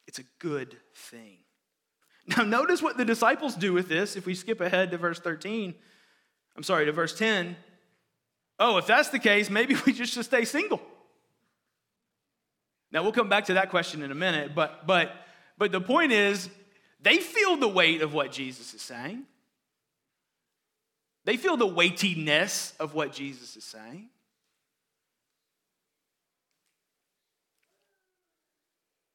It's 0.07 0.19
a 0.19 0.23
good 0.39 0.75
thing. 0.95 1.37
Now, 2.25 2.43
notice 2.43 2.81
what 2.81 2.97
the 2.97 3.05
disciples 3.05 3.55
do 3.55 3.73
with 3.73 3.87
this. 3.87 4.15
If 4.15 4.25
we 4.25 4.35
skip 4.35 4.61
ahead 4.61 4.91
to 4.91 4.97
verse 4.97 5.19
13, 5.19 5.73
I'm 6.55 6.63
sorry, 6.63 6.85
to 6.85 6.91
verse 6.91 7.17
10. 7.17 7.55
Oh, 8.59 8.77
if 8.77 8.87
that's 8.87 9.09
the 9.09 9.19
case, 9.19 9.49
maybe 9.49 9.75
we 9.85 9.93
just 9.93 10.13
should 10.13 10.25
stay 10.25 10.45
single. 10.45 10.81
Now, 12.91 13.03
we'll 13.03 13.11
come 13.11 13.29
back 13.29 13.45
to 13.45 13.53
that 13.53 13.69
question 13.69 14.01
in 14.01 14.11
a 14.11 14.15
minute, 14.15 14.55
but, 14.55 14.87
but 14.87 15.11
but 15.59 15.73
the 15.73 15.81
point 15.81 16.13
is, 16.13 16.49
they 17.01 17.17
feel 17.17 17.57
the 17.57 17.67
weight 17.67 18.01
of 18.01 18.13
what 18.13 18.31
Jesus 18.31 18.73
is 18.73 18.81
saying. 18.81 19.25
They 21.25 21.35
feel 21.35 21.57
the 21.57 21.67
weightiness 21.67 22.73
of 22.79 22.95
what 22.95 23.13
Jesus 23.13 23.55
is 23.57 23.65
saying. 23.65 24.09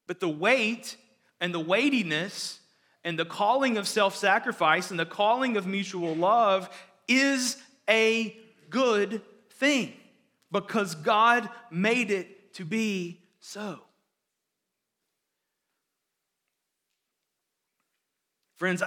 But 0.07 0.19
the 0.19 0.29
weight 0.29 0.95
and 1.41 1.51
the 1.51 1.59
weightiness 1.59 2.59
and 3.03 3.17
the 3.17 3.25
calling 3.25 3.77
of 3.77 3.87
self 3.87 4.15
sacrifice 4.15 4.91
and 4.91 4.99
the 4.99 5.05
calling 5.05 5.57
of 5.57 5.65
mutual 5.65 6.15
love 6.15 6.69
is 7.07 7.57
a 7.89 8.37
good 8.69 9.21
thing 9.49 9.93
because 10.51 10.93
God 10.93 11.49
made 11.71 12.11
it 12.11 12.53
to 12.53 12.65
be 12.65 13.21
so. 13.39 13.84
Friends, 18.55 18.81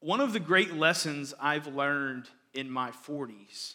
one 0.00 0.20
of 0.20 0.32
the 0.32 0.40
great 0.40 0.74
lessons 0.74 1.34
I've 1.40 1.66
learned 1.66 2.28
in 2.54 2.70
my 2.70 2.90
40s 2.90 3.74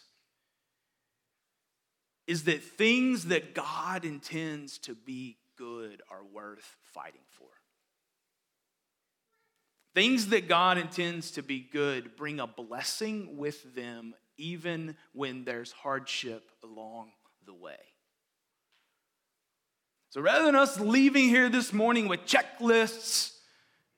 is 2.26 2.44
that 2.44 2.62
things 2.62 3.26
that 3.26 3.54
God 3.54 4.04
intends 4.04 4.78
to 4.78 4.94
be 4.94 5.36
good 5.56 6.02
are 6.10 6.24
worth 6.24 6.76
fighting 6.92 7.20
for. 7.30 7.48
Things 9.94 10.28
that 10.28 10.48
God 10.48 10.78
intends 10.78 11.32
to 11.32 11.42
be 11.42 11.60
good 11.60 12.16
bring 12.16 12.40
a 12.40 12.46
blessing 12.46 13.36
with 13.36 13.74
them 13.74 14.14
even 14.36 14.96
when 15.12 15.44
there's 15.44 15.70
hardship 15.70 16.50
along 16.64 17.12
the 17.46 17.54
way. 17.54 17.76
So 20.10 20.20
rather 20.20 20.46
than 20.46 20.56
us 20.56 20.80
leaving 20.80 21.28
here 21.28 21.48
this 21.48 21.72
morning 21.72 22.08
with 22.08 22.24
checklists 22.24 23.32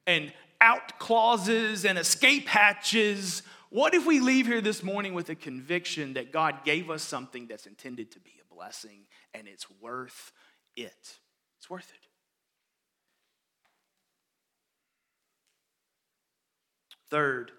and 0.07 0.33
out 0.61 0.99
clauses 0.99 1.85
and 1.85 1.99
escape 1.99 2.49
hatches, 2.49 3.43
what 3.71 3.95
if 3.95 4.07
we 4.07 4.21
leave 4.21 4.47
here 4.47 4.61
this 4.61 4.83
morning 4.83 5.13
with 5.15 5.29
a 5.29 5.35
conviction 5.35 6.15
that 6.15 6.33
God 6.33 6.65
gave 6.65 6.91
us 6.91 7.03
something 7.03 7.47
that's 7.47 7.67
intended 7.67 8.13
to 8.13 8.21
be 8.21 8.33
a 8.41 8.55
blessing 8.55 9.07
and 9.35 9.49
it's 9.49 9.67
worth 9.81 10.33
it? 10.77 11.19
It's 11.59 11.69
worth 11.69 11.91
it. 11.91 12.09
Third, 17.09 17.53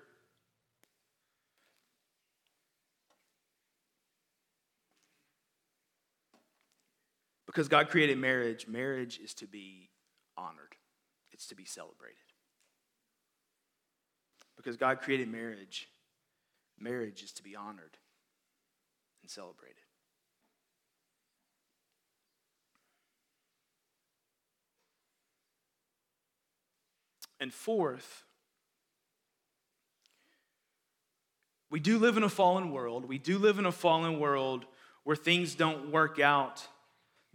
because 7.45 7.69
God 7.69 7.89
created 7.89 8.17
marriage, 8.17 8.67
marriage 8.67 9.19
is 9.23 9.33
to 9.35 9.47
be 9.47 9.89
honored, 10.37 10.75
it's 11.31 11.47
to 11.47 11.55
be 11.55 11.63
celebrated. 11.63 12.26
Because 14.57 14.75
God 14.75 15.01
created 15.01 15.31
marriage, 15.31 15.87
marriage 16.79 17.23
is 17.23 17.31
to 17.33 17.43
be 17.43 17.55
honored 17.55 17.97
and 19.21 19.29
celebrated. 19.29 19.77
And 27.39 27.53
fourth, 27.53 28.23
we 31.69 31.79
do 31.79 31.99
live 31.99 32.17
in 32.17 32.23
a 32.23 32.29
fallen 32.29 32.71
world. 32.71 33.05
We 33.05 33.19
do 33.19 33.37
live 33.37 33.59
in 33.59 33.65
a 33.65 33.71
fallen 33.71 34.19
world 34.19 34.65
where 35.03 35.15
things 35.15 35.53
don't 35.53 35.91
work 35.91 36.19
out 36.19 36.67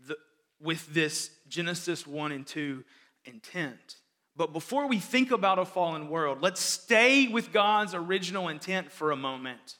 the, 0.06 0.16
with 0.60 0.92
this 0.92 1.30
Genesis 1.48 2.06
1 2.06 2.32
and 2.32 2.46
2 2.46 2.84
intent. 3.24 3.96
But 4.34 4.52
before 4.52 4.88
we 4.88 4.98
think 4.98 5.30
about 5.30 5.58
a 5.58 5.64
fallen 5.64 6.08
world, 6.08 6.38
let's 6.40 6.60
stay 6.60 7.28
with 7.28 7.52
God's 7.52 7.94
original 7.94 8.48
intent 8.48 8.90
for 8.90 9.10
a 9.10 9.16
moment. 9.16 9.76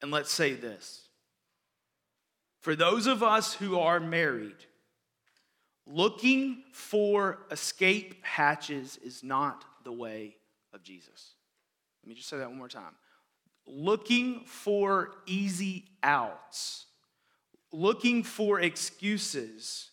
And 0.00 0.10
let's 0.10 0.32
say 0.32 0.54
this. 0.54 1.02
For 2.60 2.74
those 2.74 3.06
of 3.06 3.22
us 3.22 3.54
who 3.54 3.78
are 3.78 4.00
married, 4.00 4.56
looking 5.86 6.62
for 6.72 7.40
escape 7.50 8.24
hatches 8.24 8.98
is 9.04 9.22
not 9.22 9.64
the 9.84 9.92
way 9.92 10.36
of 10.72 10.82
Jesus. 10.82 11.32
Let 12.02 12.08
me 12.08 12.14
just 12.14 12.28
say 12.28 12.38
that 12.38 12.48
one 12.48 12.58
more 12.58 12.68
time. 12.68 12.94
Looking 13.66 14.44
for 14.46 15.10
easy 15.26 15.84
outs, 16.02 16.86
looking 17.70 18.22
for 18.22 18.60
excuses 18.60 19.90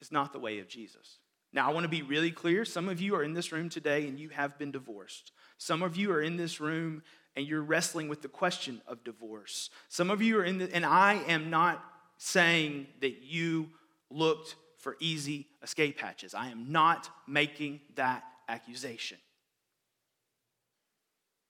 is 0.00 0.10
not 0.10 0.32
the 0.32 0.38
way 0.38 0.58
of 0.58 0.68
Jesus. 0.68 1.19
Now, 1.52 1.68
I 1.68 1.72
want 1.72 1.84
to 1.84 1.88
be 1.88 2.02
really 2.02 2.30
clear. 2.30 2.64
Some 2.64 2.88
of 2.88 3.00
you 3.00 3.14
are 3.16 3.24
in 3.24 3.34
this 3.34 3.50
room 3.50 3.68
today 3.68 4.06
and 4.06 4.18
you 4.18 4.28
have 4.28 4.56
been 4.58 4.70
divorced. 4.70 5.32
Some 5.58 5.82
of 5.82 5.96
you 5.96 6.12
are 6.12 6.22
in 6.22 6.36
this 6.36 6.60
room 6.60 7.02
and 7.36 7.46
you're 7.46 7.62
wrestling 7.62 8.08
with 8.08 8.22
the 8.22 8.28
question 8.28 8.80
of 8.86 9.02
divorce. 9.04 9.70
Some 9.88 10.10
of 10.10 10.22
you 10.22 10.38
are 10.38 10.44
in 10.44 10.58
the, 10.58 10.74
and 10.74 10.84
I 10.84 11.14
am 11.26 11.50
not 11.50 11.84
saying 12.18 12.86
that 13.00 13.22
you 13.22 13.70
looked 14.10 14.56
for 14.78 14.96
easy 15.00 15.46
escape 15.62 15.98
hatches. 15.98 16.34
I 16.34 16.48
am 16.48 16.70
not 16.70 17.08
making 17.26 17.80
that 17.96 18.24
accusation. 18.48 19.18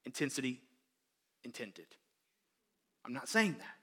Intensity 0.05 0.61
intended. 1.45 1.87
I'm 3.05 3.13
not 3.13 3.29
saying 3.29 3.57
that. 3.59 3.80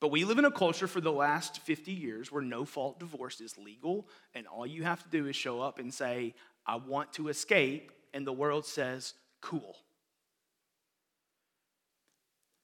But 0.00 0.10
we 0.10 0.24
live 0.24 0.38
in 0.38 0.46
a 0.46 0.50
culture 0.50 0.86
for 0.86 1.02
the 1.02 1.12
last 1.12 1.60
50 1.60 1.92
years 1.92 2.32
where 2.32 2.42
no 2.42 2.64
fault 2.64 2.98
divorce 2.98 3.40
is 3.40 3.58
legal, 3.58 4.08
and 4.34 4.46
all 4.46 4.66
you 4.66 4.82
have 4.82 5.02
to 5.02 5.08
do 5.10 5.26
is 5.26 5.36
show 5.36 5.60
up 5.60 5.78
and 5.78 5.92
say, 5.92 6.34
I 6.66 6.76
want 6.76 7.12
to 7.14 7.28
escape, 7.28 7.92
and 8.14 8.26
the 8.26 8.32
world 8.32 8.64
says, 8.64 9.12
cool. 9.42 9.76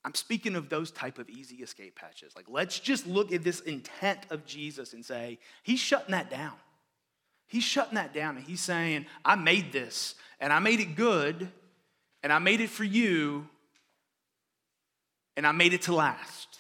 I'm 0.03 0.15
speaking 0.15 0.55
of 0.55 0.69
those 0.69 0.93
type 0.93 1.19
of 1.19 1.29
easy 1.29 1.57
escape 1.57 1.97
patches. 1.97 2.35
Like, 2.37 2.47
let's 2.49 2.79
just 2.79 3.09
look 3.09 3.33
at 3.33 3.43
this 3.43 3.61
intent 3.61 4.21
of 4.31 4.47
Jesus 4.47 4.93
and 4.93 5.05
say, 5.05 5.41
He's 5.65 5.81
shutting 5.81 6.13
that 6.13 6.31
down. 6.31 6.53
He's 7.49 7.65
shutting 7.65 7.97
that 7.97 8.15
down, 8.15 8.37
and 8.37 8.47
He's 8.47 8.61
saying, 8.61 9.07
I 9.25 9.35
made 9.35 9.73
this, 9.73 10.15
and 10.39 10.53
I 10.53 10.61
made 10.61 10.79
it 10.79 10.95
good, 10.95 11.49
and 12.23 12.33
I 12.33 12.39
made 12.39 12.61
it 12.61 12.71
for 12.71 12.85
you, 12.85 13.49
and 15.37 15.47
I 15.47 15.53
made 15.53 15.75
it 15.75 15.83
to 15.83 15.95
last. 15.95 16.56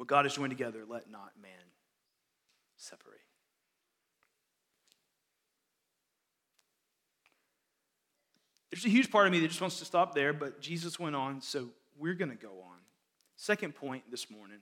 What 0.00 0.08
God 0.08 0.24
has 0.24 0.34
joined 0.34 0.48
together, 0.48 0.84
let 0.88 1.10
not 1.10 1.32
man 1.42 1.52
separate. 2.78 3.20
There's 8.70 8.86
a 8.86 8.88
huge 8.88 9.10
part 9.10 9.26
of 9.26 9.32
me 9.34 9.40
that 9.40 9.48
just 9.48 9.60
wants 9.60 9.78
to 9.80 9.84
stop 9.84 10.14
there, 10.14 10.32
but 10.32 10.62
Jesus 10.62 10.98
went 10.98 11.16
on, 11.16 11.42
so 11.42 11.68
we're 11.98 12.14
going 12.14 12.30
to 12.30 12.34
go 12.34 12.48
on. 12.48 12.78
Second 13.36 13.74
point 13.74 14.04
this 14.10 14.30
morning 14.30 14.60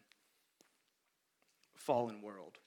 fallen 1.76 2.20
world. 2.20 2.58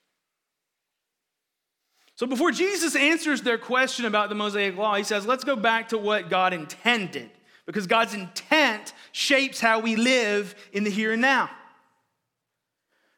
So 2.15 2.25
before 2.25 2.51
Jesus 2.51 2.95
answers 2.95 3.41
their 3.41 3.57
question 3.57 4.05
about 4.05 4.29
the 4.29 4.35
Mosaic 4.35 4.77
Law, 4.77 4.95
he 4.95 5.03
says, 5.03 5.25
let's 5.25 5.43
go 5.43 5.57
back 5.57 5.89
to 5.89 5.97
what 5.97 6.29
God 6.29 6.53
intended, 6.53 7.31
because 7.65 7.85
God's 7.85 8.13
intent 8.13 8.93
shapes 9.11 9.59
how 9.59 9.79
we 9.79 9.97
live 9.97 10.55
in 10.71 10.85
the 10.85 10.89
here 10.89 11.11
and 11.11 11.21
now. 11.21 11.49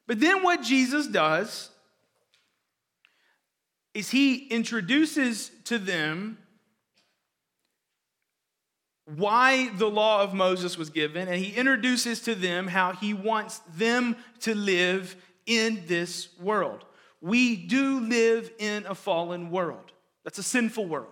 But 0.08 0.20
then 0.20 0.44
what 0.44 0.62
Jesus 0.62 1.08
does 1.08 1.70
is 3.94 4.10
he 4.10 4.48
introduces 4.48 5.52
to 5.66 5.78
them 5.78 6.38
why 9.06 9.70
the 9.70 9.89
law 9.89 10.22
of 10.22 10.34
Moses 10.34 10.78
was 10.78 10.89
given, 10.89 11.28
and 11.28 11.38
he 11.38 11.54
introduces 11.54 12.22
to 12.22 12.36
them 12.36 12.68
how 12.68 12.94
he 12.94 13.13
wants 13.13 13.60
them 13.76 14.16
to 14.42 14.56
live 14.56 15.16
in 15.46 15.84
this 15.88 16.30
world. 16.39 16.86
We 17.22 17.56
do 17.56 18.00
live 18.00 18.52
in 18.60 18.86
a 18.86 18.96
fallen 18.96 19.52
world. 19.52 19.92
That's 20.24 20.39
a 20.39 20.44
sinful 20.44 20.88
world. 20.88 21.08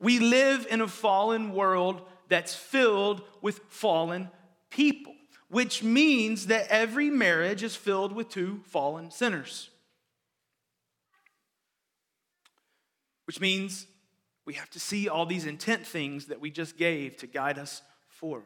We 0.00 0.18
live 0.18 0.66
in 0.70 0.80
a 0.80 0.88
fallen 0.88 1.52
world 1.52 2.02
that's 2.28 2.54
filled 2.54 3.22
with 3.42 3.60
fallen 3.68 4.30
people 4.70 5.14
which 5.50 5.82
means 5.82 6.46
that 6.46 6.68
every 6.68 7.10
marriage 7.10 7.62
is 7.62 7.74
filled 7.74 8.12
with 8.12 8.28
two 8.28 8.60
fallen 8.66 9.10
sinners. 9.10 9.68
Which 13.26 13.40
means 13.40 13.86
we 14.46 14.54
have 14.54 14.70
to 14.70 14.80
see 14.80 15.08
all 15.08 15.26
these 15.26 15.46
intent 15.46 15.86
things 15.86 16.26
that 16.26 16.40
we 16.40 16.50
just 16.50 16.76
gave 16.76 17.16
to 17.18 17.26
guide 17.26 17.58
us 17.58 17.82
forward. 18.08 18.44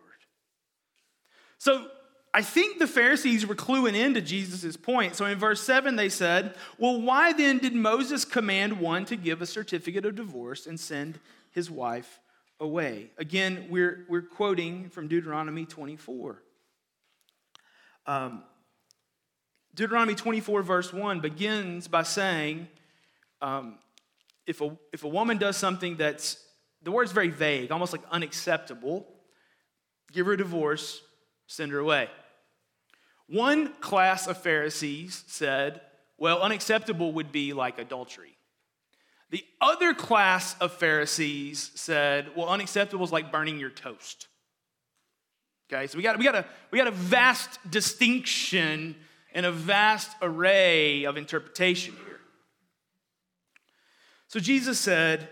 So 1.59 1.87
I 2.33 2.43
think 2.43 2.79
the 2.79 2.87
Pharisees 2.87 3.47
were 3.47 3.55
cluing 3.55 3.95
into 3.95 4.21
Jesus' 4.21 4.77
point. 4.77 5.15
So 5.15 5.27
in 5.27 5.39
verse 5.39 5.63
7, 5.63 5.97
they 5.97 6.09
said, 6.09 6.57
Well, 6.79 7.01
why 7.01 7.33
then 7.33 7.59
did 7.59 7.75
Moses 7.75 8.25
command 8.25 8.81
one 8.81 9.05
to 9.07 9.17
give 9.17 9.41
a 9.41 9.47
certificate 9.47 10.05
of 10.05 10.17
divorce 10.17 10.67
and 10.67 10.81
send 10.81 11.19
his 11.51 11.71
wife 11.71 12.21
away? 12.61 13.11
Again, 13.19 13.67
we're, 13.71 14.05
we're 14.09 14.23
quoting 14.23 14.89
from 14.89 15.07
Deuteronomy 15.07 15.65
24. 15.65 16.44
Um, 18.07 18.43
Deuteronomy 19.75 20.15
24, 20.15 20.63
verse 20.63 20.93
1, 20.93 21.21
begins 21.21 21.89
by 21.89 22.03
saying, 22.03 22.69
um, 23.43 23.79
if, 24.47 24.61
a, 24.61 24.77
if 24.93 25.05
a 25.05 25.09
woman 25.09 25.39
does 25.39 25.57
something 25.57 25.97
that's, 25.97 26.43
the 26.83 26.91
word's 26.91 27.13
very 27.13 27.29
vague, 27.29 27.73
almost 27.73 27.93
like 27.93 28.03
unacceptable, 28.11 29.07
give 30.13 30.27
her 30.27 30.33
a 30.33 30.37
divorce, 30.37 31.01
send 31.47 31.73
her 31.73 31.79
away. 31.79 32.09
One 33.27 33.73
class 33.81 34.27
of 34.27 34.37
Pharisees 34.41 35.25
said, 35.27 35.81
well, 36.19 36.41
unacceptable 36.43 37.13
would 37.13 37.33
be 37.33 37.53
like 37.53 37.79
adultery. 37.79 38.37
The 39.31 39.45
other 39.61 39.95
class 39.95 40.57
of 40.61 40.73
Pharisees 40.73 41.73
said, 41.75 42.31
well, 42.37 42.49
unacceptable 42.49 43.05
is 43.05 43.13
like 43.13 43.33
burning 43.33 43.59
your 43.59 43.71
toast. 43.71 44.29
Okay, 45.73 45.87
so 45.87 45.97
we 45.97 46.03
got, 46.03 46.19
we, 46.19 46.25
got 46.25 46.35
a, 46.35 46.45
we 46.71 46.79
got 46.79 46.87
a 46.87 46.93
vast 46.93 47.59
distinction 47.71 48.95
and 49.33 49.47
a 49.47 49.53
vast 49.53 50.11
array 50.23 51.05
of 51.05 51.17
interpretation 51.17 51.95
here. 52.07 52.21
So 54.29 54.41
Jesus 54.41 54.79
said, 54.79 55.29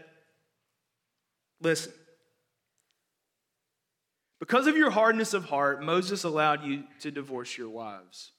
Listen, 1.61 1.93
because 4.41 4.67
of 4.67 4.77
your 4.77 4.91
hardness 4.91 5.35
of 5.35 5.45
heart, 5.45 5.81
Moses 5.83 6.25
allowed 6.25 6.65
you 6.65 6.83
to 7.01 7.13
divorce 7.13 7.57
your 7.57 7.69
wives. 7.69 8.33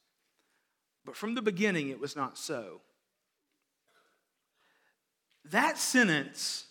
But 1.06 1.16
from 1.16 1.36
the 1.36 1.42
beginning, 1.42 1.90
it 1.90 2.00
was 2.00 2.16
not 2.16 2.38
so. 2.38 2.82
That 5.46 5.78
sentence 5.78 6.66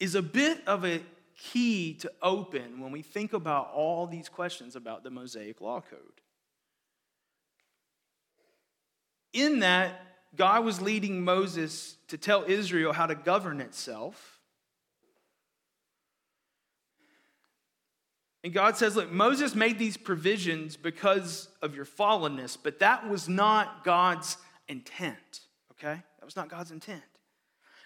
is 0.00 0.16
a 0.16 0.22
bit 0.22 0.66
of 0.66 0.84
a 0.84 1.00
key 1.36 1.94
to 1.94 2.12
open 2.22 2.80
when 2.80 2.92
we 2.92 3.02
think 3.02 3.32
about 3.32 3.70
all 3.72 4.06
these 4.06 4.28
questions 4.28 4.76
about 4.76 5.02
the 5.04 5.10
Mosaic 5.10 5.60
Law 5.60 5.80
Code. 5.80 6.20
In 9.32 9.60
that, 9.60 10.00
God 10.36 10.64
was 10.64 10.80
leading 10.80 11.22
Moses 11.22 11.96
to 12.08 12.18
tell 12.18 12.44
Israel 12.46 12.92
how 12.92 13.06
to 13.06 13.14
govern 13.14 13.60
itself. 13.60 14.40
And 18.42 18.52
God 18.52 18.76
says, 18.76 18.94
Look, 18.94 19.10
Moses 19.10 19.54
made 19.54 19.78
these 19.78 19.96
provisions 19.96 20.76
because 20.76 21.48
of 21.62 21.74
your 21.74 21.86
fallenness, 21.86 22.58
but 22.62 22.78
that 22.80 23.08
was 23.08 23.28
not 23.28 23.84
God's 23.84 24.36
intent, 24.68 25.40
okay? 25.72 26.02
That 26.18 26.24
was 26.24 26.36
not 26.36 26.48
God's 26.48 26.70
intent. 26.70 27.02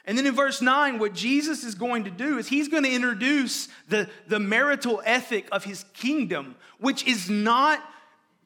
And 0.08 0.16
then 0.16 0.26
in 0.26 0.34
verse 0.34 0.62
9, 0.62 0.98
what 0.98 1.12
Jesus 1.12 1.64
is 1.64 1.74
going 1.74 2.04
to 2.04 2.10
do 2.10 2.38
is 2.38 2.48
he's 2.48 2.68
going 2.68 2.84
to 2.84 2.90
introduce 2.90 3.68
the, 3.90 4.08
the 4.26 4.40
marital 4.40 5.02
ethic 5.04 5.46
of 5.52 5.64
his 5.64 5.84
kingdom, 5.92 6.56
which 6.80 7.06
is 7.06 7.28
not 7.28 7.84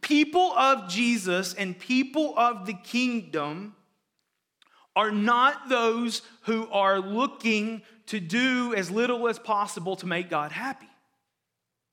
people 0.00 0.52
of 0.58 0.88
Jesus 0.90 1.54
and 1.54 1.78
people 1.78 2.34
of 2.36 2.66
the 2.66 2.74
kingdom 2.74 3.76
are 4.96 5.12
not 5.12 5.68
those 5.68 6.22
who 6.42 6.68
are 6.72 6.98
looking 6.98 7.82
to 8.06 8.18
do 8.18 8.74
as 8.74 8.90
little 8.90 9.28
as 9.28 9.38
possible 9.38 9.94
to 9.94 10.06
make 10.06 10.28
God 10.28 10.50
happy. 10.50 10.88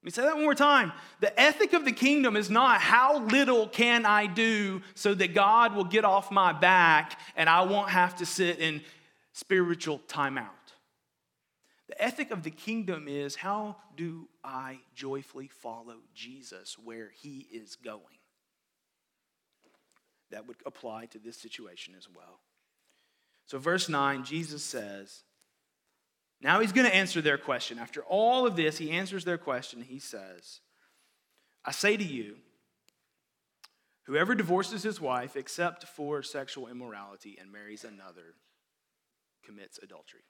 Let 0.02 0.06
me 0.06 0.12
say 0.12 0.24
that 0.24 0.36
one 0.36 0.46
more 0.46 0.56
time. 0.56 0.94
The 1.20 1.40
ethic 1.40 1.74
of 1.74 1.86
the 1.86 1.92
kingdom 1.92 2.36
is 2.36 2.50
not 2.50 2.82
how 2.82 3.20
little 3.20 3.68
can 3.68 4.06
I 4.06 4.26
do 4.26 4.82
so 4.96 5.14
that 5.14 5.36
God 5.36 5.76
will 5.76 5.84
get 5.84 6.06
off 6.06 6.32
my 6.32 6.54
back 6.54 7.20
and 7.36 7.48
I 7.48 7.62
won't 7.62 7.90
have 7.90 8.16
to 8.16 8.26
sit 8.26 8.58
in, 8.58 8.82
spiritual 9.40 10.00
timeout. 10.08 10.48
The 11.88 12.02
ethic 12.02 12.30
of 12.32 12.44
the 12.44 12.52
kingdom 12.52 13.08
is 13.08 13.36
how 13.36 13.78
do 13.96 14.28
I 14.44 14.80
joyfully 14.94 15.48
follow 15.48 15.96
Jesus 16.14 16.78
where 16.78 17.10
he 17.22 17.48
is 17.52 17.76
going? 17.76 18.04
That 20.30 20.48
would 20.48 20.58
apply 20.66 21.08
to 21.08 21.20
this 21.20 21.38
situation 21.38 21.96
as 21.98 22.08
well. 22.08 22.42
So, 23.48 23.58
verse 23.58 23.90
9, 23.90 24.24
Jesus 24.24 24.62
says, 24.64 25.24
now 26.42 26.60
he's 26.60 26.72
going 26.72 26.88
to 26.88 26.96
answer 26.96 27.22
their 27.22 27.38
question. 27.38 27.80
After 27.80 28.02
all 28.04 28.46
of 28.46 28.56
this, 28.56 28.78
he 28.78 28.92
answers 28.92 29.26
their 29.26 29.38
question. 29.38 29.82
He 29.82 30.00
says, 30.00 30.62
I 31.66 31.72
say 31.72 31.98
to 31.98 32.04
you, 32.04 32.36
whoever 34.04 34.36
divorces 34.36 34.84
his 34.84 35.02
wife 35.02 35.36
except 35.36 35.86
for 35.86 36.24
sexual 36.24 36.68
immorality 36.68 37.38
and 37.42 37.52
marries 37.52 37.84
another 37.84 38.36
commits 39.50 39.80
adultery. 39.82 40.22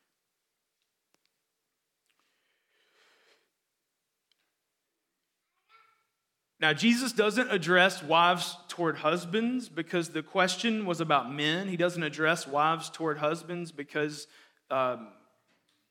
Now, 6.62 6.74
Jesus 6.74 7.12
doesn't 7.12 7.52
address 7.52 8.02
wives 8.02 8.56
toward 8.70 8.98
husbands 8.98 9.68
because 9.68 10.10
the 10.10 10.24
question 10.24 10.86
was 10.86 11.02
about 11.02 11.32
men. 11.32 11.68
He 11.68 11.78
doesn't 11.78 12.04
address 12.04 12.48
wives 12.48 12.90
toward 12.90 13.18
husbands 13.18 13.72
because 13.72 14.28
um, 14.72 15.10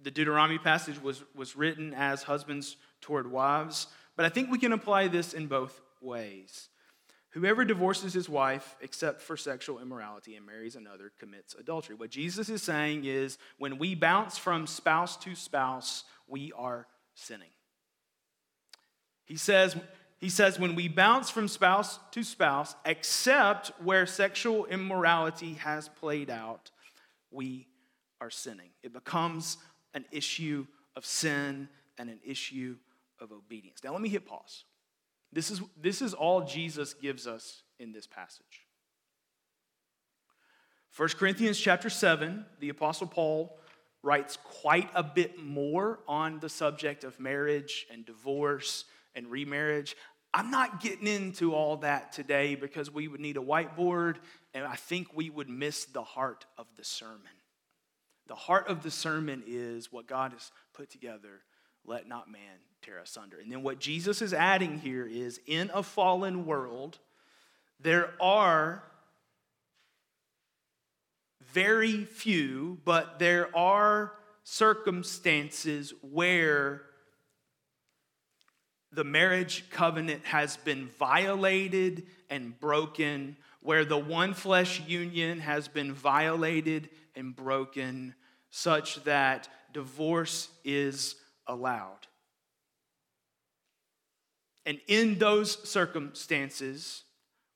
the 0.01 0.11
Deuteronomy 0.11 0.59
passage 0.59 1.01
was, 1.03 1.23
was 1.35 1.57
written 1.57 1.93
as 1.95 2.23
husbands 2.23 2.77
toward 3.01 3.31
wives. 3.31 3.89
But 4.17 4.25
I 4.25 4.31
think 4.31 4.51
we 4.51 4.59
can 4.59 4.73
apply 4.73 5.09
this 5.09 5.35
in 5.35 5.49
both 5.49 5.81
ways. 6.01 6.69
Whoever 7.33 7.65
divorces 7.65 8.15
his 8.15 8.29
wife 8.29 8.77
except 8.81 9.21
for 9.21 9.37
sexual 9.37 9.81
immorality 9.81 10.35
and 10.35 10.47
marries 10.47 10.77
another 10.77 11.13
commits 11.19 11.55
adultery. 11.55 11.95
What 11.95 12.11
Jesus 12.11 12.49
is 12.49 12.63
saying 12.63 13.05
is 13.05 13.39
when 13.59 13.79
we 13.79 13.95
bounce 13.95 14.39
from 14.39 14.67
spouse 14.67 15.17
to 15.19 15.35
spouse, 15.35 16.05
we 16.27 16.53
are 16.57 16.87
sinning. 17.15 17.51
He 19.27 19.37
says, 19.37 19.77
he 20.19 20.31
says 20.31 20.59
when 20.59 20.75
we 20.75 20.89
bounce 20.89 21.29
from 21.29 21.49
spouse 21.49 21.99
to 22.13 22.23
spouse, 22.23 22.75
except 22.87 23.73
where 23.83 24.07
sexual 24.07 24.65
immorality 24.65 25.55
has 25.55 25.89
played 25.89 26.31
out, 26.31 26.71
we 27.31 27.67
are 28.23 28.31
sinning. 28.31 28.71
It 28.83 28.95
becomes 28.95 29.59
an 29.93 30.07
issue 30.11 30.67
of 30.97 31.05
sin 31.05 31.69
and 31.99 32.09
an 32.09 32.21
issue 32.25 32.77
of 33.21 33.33
obedience. 33.33 33.85
Now, 33.85 33.93
let 33.93 34.01
me 34.01 34.09
hit 34.09 34.27
pause. 34.27 34.65
This 35.33 35.51
is, 35.51 35.61
this 35.81 36.03
is 36.03 36.15
all 36.15 36.43
Jesus 36.43 36.95
gives 36.95 37.27
us 37.27 37.63
in 37.79 37.93
this 37.93 38.07
passage. 38.07 38.67
1 40.97 41.11
Corinthians 41.11 41.59
chapter 41.59 41.91
7, 41.91 42.45
the 42.61 42.71
Apostle 42.71 43.07
Paul 43.07 43.59
writes 44.03 44.39
quite 44.43 44.91
a 44.95 45.03
bit 45.03 45.43
more 45.43 46.01
on 46.09 46.41
the 46.41 46.49
subject 46.49 47.05
of 47.05 47.21
marriage 47.21 47.87
and 47.93 48.07
divorce 48.07 48.85
and 49.15 49.31
remarriage. 49.31 49.97
I'm 50.33 50.51
not 50.51 50.81
getting 50.81 51.07
into 51.07 51.55
all 51.55 51.79
that 51.79 52.13
today 52.13 52.55
because 52.55 52.91
we 52.91 53.09
would 53.09 53.21
need 53.21 53.37
a 53.37 53.41
whiteboard 53.41 54.17
and 54.55 54.65
I 54.65 54.77
think 54.77 55.09
we 55.15 55.31
would 55.31 55.49
miss 55.49 55.85
the 55.85 56.03
heart 56.03 56.47
of 56.57 56.67
the 56.77 56.85
sermon. 56.85 57.23
The 58.27 58.35
heart 58.35 58.69
of 58.69 58.83
the 58.83 58.91
sermon 58.91 59.43
is 59.47 59.93
what 59.93 60.07
God 60.07 60.33
has 60.33 60.51
put 60.75 60.91
together 60.91 61.43
let 61.85 62.07
not 62.07 62.31
man 62.31 62.59
tear 62.83 62.99
asunder. 62.99 63.39
And 63.39 63.51
then 63.51 63.63
what 63.63 63.79
Jesus 63.79 64.23
is 64.23 64.33
adding 64.33 64.79
here 64.79 65.07
is 65.07 65.41
in 65.47 65.71
a 65.75 65.83
fallen 65.83 66.47
world, 66.47 66.99
there 67.81 68.13
are 68.21 68.83
very 71.53 72.05
few, 72.05 72.79
but 72.85 73.19
there 73.19 73.55
are 73.57 74.13
circumstances 74.45 75.93
where 76.03 76.83
the 78.93 79.05
marriage 79.05 79.69
covenant 79.71 80.25
has 80.25 80.57
been 80.57 80.89
violated 80.99 82.07
and 82.31 82.59
broken, 82.59 83.37
where 83.61 83.85
the 83.85 83.99
one 83.99 84.35
flesh 84.35 84.81
union 84.87 85.41
has 85.41 85.69
been 85.69 85.93
violated 85.93 86.89
and 87.15 87.37
broken, 87.37 88.15
such 88.51 89.03
that 89.05 89.49
divorce 89.73 90.49
is 90.65 91.17
allowed. 91.47 92.07
And 94.69 94.83
in 94.87 95.19
those 95.19 95.67
circumstances, 95.67 97.05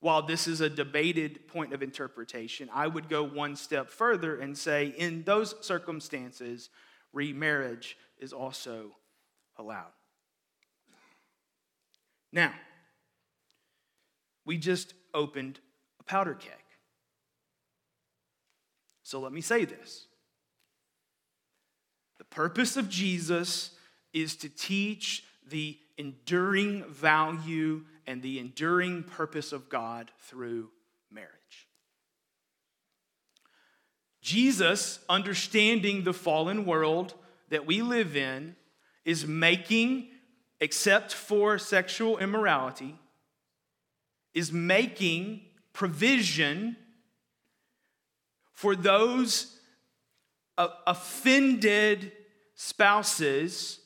while 0.01 0.23
this 0.23 0.49
is 0.49 0.63
a 0.63 0.71
debated 0.71 1.47
point 1.47 1.75
of 1.75 1.83
interpretation, 1.83 2.71
I 2.73 2.87
would 2.87 3.11
go 3.11 3.23
one 3.23 3.55
step 3.55 3.91
further 3.91 4.41
and 4.41 4.57
say, 4.57 4.95
in 4.97 5.23
those 5.25 5.55
circumstances, 5.61 6.71
remarriage 7.13 7.99
is 8.19 8.33
also 8.33 8.93
allowed. 9.59 9.93
Now, 12.33 12.55
we 14.47 14.57
just 14.57 14.95
opened 15.13 15.61
a 16.01 16.05
powder 16.05 16.33
keg. 16.33 16.65
So 19.03 19.21
let 19.21 19.33
me 19.33 19.43
say 19.43 19.67
this 19.67 20.07
the 22.17 22.25
purpose 22.25 22.79
of 22.79 22.89
Jesus 22.89 23.73
is 24.15 24.35
to 24.37 24.49
teach 24.49 25.25
the 25.47 25.77
enduring 26.03 26.85
value 26.89 27.85
and 28.09 28.23
the 28.23 28.41
enduring 28.41 29.05
purpose 29.05 29.53
of 29.53 29.69
God 29.69 30.11
through 30.19 30.69
marriage. 31.13 31.69
Jesus, 34.21 34.99
understanding 35.09 36.03
the 36.03 36.13
fallen 36.13 36.65
world 36.67 37.15
that 37.51 37.67
we 37.67 37.83
live 37.83 38.17
in, 38.17 38.57
is 39.05 39.29
making, 39.29 40.09
except 40.61 41.15
for 41.15 41.57
sexual 41.57 42.19
immorality, 42.19 42.99
is 44.35 44.51
making 44.53 45.43
provision 45.73 46.77
for 48.53 48.75
those 48.75 49.57
uh, 50.59 50.69
offended 50.85 52.11
spouses 52.57 53.79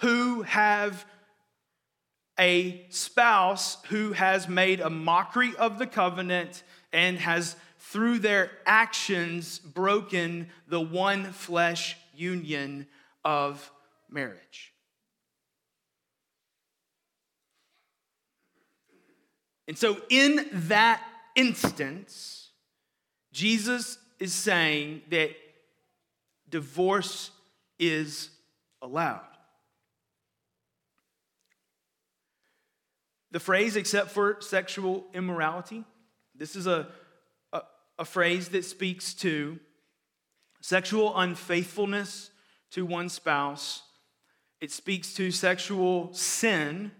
who 0.00 0.42
have 0.42 1.04
a 2.40 2.86
spouse 2.88 3.76
who 3.90 4.12
has 4.12 4.48
made 4.48 4.80
a 4.80 4.88
mockery 4.88 5.54
of 5.56 5.78
the 5.78 5.86
covenant 5.86 6.62
and 6.90 7.18
has, 7.18 7.54
through 7.78 8.18
their 8.18 8.50
actions, 8.64 9.58
broken 9.58 10.48
the 10.66 10.80
one 10.80 11.32
flesh 11.32 11.96
union 12.16 12.86
of 13.24 13.70
marriage. 14.08 14.72
And 19.68 19.78
so, 19.78 19.98
in 20.08 20.48
that 20.52 21.00
instance, 21.36 22.50
Jesus 23.32 23.98
is 24.18 24.32
saying 24.32 25.02
that 25.10 25.30
divorce 26.48 27.30
is 27.78 28.30
allowed. 28.82 29.29
The 33.32 33.40
phrase, 33.40 33.76
except 33.76 34.10
for 34.10 34.38
sexual 34.40 35.06
immorality, 35.14 35.84
this 36.34 36.56
is 36.56 36.66
a, 36.66 36.88
a, 37.52 37.62
a, 37.98 38.04
phrase 38.04 38.48
that 38.48 38.64
speaks 38.64 39.14
to 39.14 39.58
sexual 40.60 41.16
unfaithfulness 41.16 42.30
to 42.72 42.84
one 42.84 43.08
spouse. 43.08 43.82
It 44.60 44.72
speaks 44.72 45.14
to 45.14 45.30
sexual 45.30 46.12
sin 46.12 46.90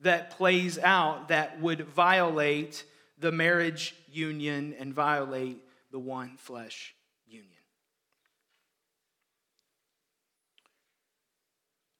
that 0.00 0.30
plays 0.30 0.78
out 0.78 1.28
that 1.28 1.60
would 1.60 1.80
violate 1.80 2.84
the 3.18 3.32
marriage 3.32 3.94
union 4.10 4.74
and 4.78 4.94
violate 4.94 5.58
the 5.90 5.98
one 5.98 6.36
flesh 6.36 6.94
union. 7.26 7.50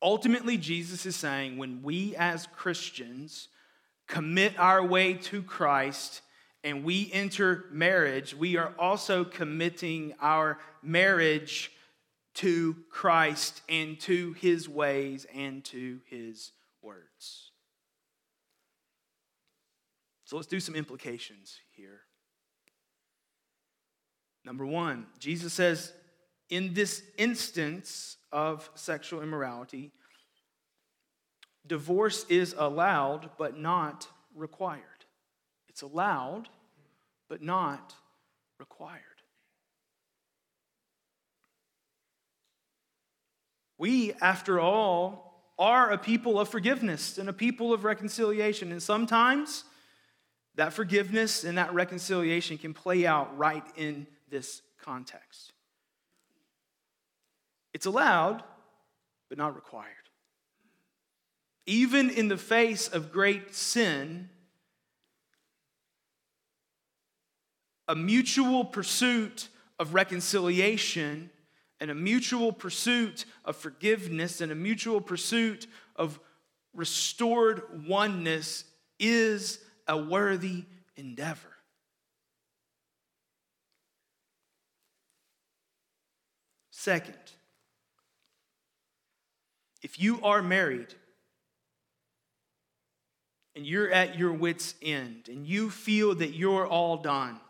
Ultimately, 0.03 0.57
Jesus 0.57 1.05
is 1.07 1.17
saying 1.17 1.57
when 1.59 1.83
we 1.83 2.15
as 2.17 2.47
Christians 2.55 3.49
commit 4.07 4.59
our 4.59 4.85
way 4.85 5.14
to 5.14 5.42
Christ 5.42 6.23
and 6.64 6.83
we 6.83 7.11
enter 7.12 7.66
marriage, 7.71 8.35
we 8.35 8.57
are 8.57 8.73
also 8.79 9.25
committing 9.25 10.14
our 10.21 10.59
marriage 10.83 11.71
to 12.35 12.77
Christ 12.90 13.62
and 13.69 13.99
to 14.01 14.33
his 14.35 14.69
ways 14.69 15.27
and 15.33 15.64
to 15.66 16.01
his 16.07 16.53
words. 16.83 17.53
So 20.25 20.37
let's 20.37 20.49
do 20.49 20.59
some 20.59 20.75
implications 20.75 21.61
here. 21.71 22.01
Number 24.45 24.66
one, 24.66 25.07
Jesus 25.19 25.53
says, 25.53 25.92
in 26.51 26.75
this 26.75 27.03
instance 27.16 28.16
of 28.33 28.69
sexual 28.75 29.23
immorality, 29.23 29.92
divorce 31.66 32.24
is 32.29 32.55
allowed 32.57 33.31
but 33.38 33.59
not 33.59 34.09
required. 34.35 34.83
It's 35.68 35.83
allowed 35.83 36.48
but 37.29 37.42
not 37.42 37.94
required. 38.59 39.02
We, 43.79 44.14
after 44.14 44.59
all, 44.59 45.52
are 45.59 45.90
a 45.90 45.98
people 45.98 46.38
of 46.38 46.48
forgiveness 46.48 47.18
and 47.18 47.29
a 47.29 47.33
people 47.33 47.72
of 47.72 47.85
reconciliation. 47.85 48.72
And 48.72 48.83
sometimes 48.83 49.64
that 50.55 50.72
forgiveness 50.72 51.44
and 51.44 51.59
that 51.59 51.72
reconciliation 51.74 52.59
can 52.59 52.74
play 52.74 53.07
out 53.07 53.37
right 53.37 53.64
in 53.76 54.07
this 54.31 54.62
context. 54.83 55.52
It's 57.74 57.87
allowed, 57.87 58.42
but 59.29 59.37
not 59.37 59.55
required. 59.55 59.92
Even 61.66 62.11
in 62.11 62.29
the 62.29 62.37
face 62.37 62.87
of 62.87 63.12
great 63.12 63.55
sin, 63.55 64.31
a 67.88 67.94
mutual 67.94 68.64
pursuit 68.64 69.48
of 69.79 69.92
reconciliation 69.92 71.31
and 71.81 71.90
a 71.90 71.94
mutual 71.94 72.52
pursuit 72.52 73.24
of 73.44 73.57
forgiveness 73.57 74.40
and 74.40 74.50
a 74.50 74.55
mutual 74.55 75.00
pursuit 75.00 75.66
of 75.96 76.20
restored 76.72 77.62
oneness 77.87 78.64
is 78.98 79.59
a 79.88 79.96
worthy 79.96 80.64
endeavor. 80.96 81.57
Second, 86.70 87.16
if 89.83 89.98
you 89.98 90.22
are 90.22 90.42
married 90.42 90.94
and 93.57 93.66
you're 93.66 93.90
at 93.90 94.19
your 94.19 94.33
wits' 94.33 94.75
end 94.83 95.29
and 95.29 95.47
you 95.47 95.71
feel 95.71 96.14
that 96.14 96.35
you're 96.35 96.66
all 96.66 96.99
done, 96.99 97.40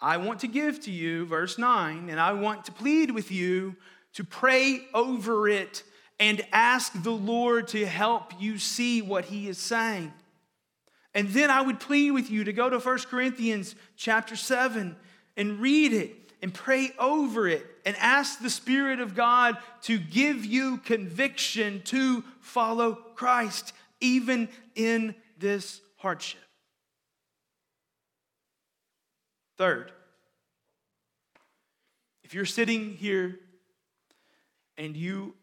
I 0.00 0.16
want 0.16 0.40
to 0.40 0.48
give 0.48 0.80
to 0.80 0.90
you, 0.90 1.26
verse 1.26 1.58
9, 1.58 2.08
and 2.08 2.18
I 2.18 2.32
want 2.32 2.64
to 2.64 2.72
plead 2.72 3.12
with 3.12 3.30
you 3.30 3.76
to 4.14 4.24
pray 4.24 4.84
over 4.92 5.48
it 5.48 5.84
and 6.18 6.44
ask 6.52 7.00
the 7.02 7.10
Lord 7.10 7.68
to 7.68 7.86
help 7.86 8.32
you 8.40 8.58
see 8.58 9.00
what 9.02 9.26
he 9.26 9.48
is 9.48 9.58
saying. 9.58 10.12
And 11.14 11.28
then 11.28 11.50
I 11.50 11.60
would 11.60 11.78
plead 11.78 12.12
with 12.12 12.30
you 12.30 12.44
to 12.44 12.52
go 12.52 12.70
to 12.70 12.78
1 12.78 12.98
Corinthians 13.10 13.74
chapter 13.96 14.34
7 14.34 14.96
and 15.36 15.60
read 15.60 15.92
it 15.92 16.16
and 16.40 16.52
pray 16.52 16.92
over 16.98 17.46
it 17.46 17.64
and 17.84 17.94
ask 17.98 18.40
the 18.40 18.50
Spirit 18.50 19.00
of 19.00 19.14
God 19.14 19.56
to 19.82 19.98
give 19.98 20.44
you 20.44 20.78
conviction 20.78 21.82
to 21.84 22.24
follow 22.40 22.94
Christ, 22.94 23.72
even 24.02 24.48
in 24.74 25.14
this 25.38 25.80
hardship. 25.96 26.40
Third, 29.56 29.92
if 32.24 32.34
you're 32.34 32.44
sitting 32.44 32.94
here 32.94 33.38
and 34.76 34.96
you 34.96 35.34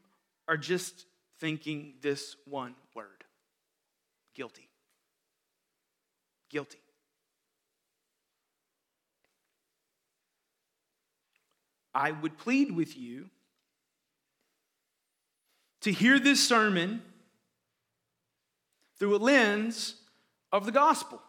are 0.48 0.58
just 0.58 1.06
thinking 1.40 1.94
this 2.02 2.36
one 2.46 2.76
word 2.94 3.24
guilty, 4.36 4.68
guilty. 6.50 6.80
I 11.94 12.12
would 12.12 12.38
plead 12.38 12.72
with 12.76 12.98
you 12.98 13.30
to 15.82 15.92
hear 15.92 16.20
this 16.20 16.46
sermon 16.46 17.02
through 19.00 19.16
a 19.16 19.18
lens 19.18 19.96
of 20.52 20.66
the 20.66 20.72
gospel. 20.72 21.22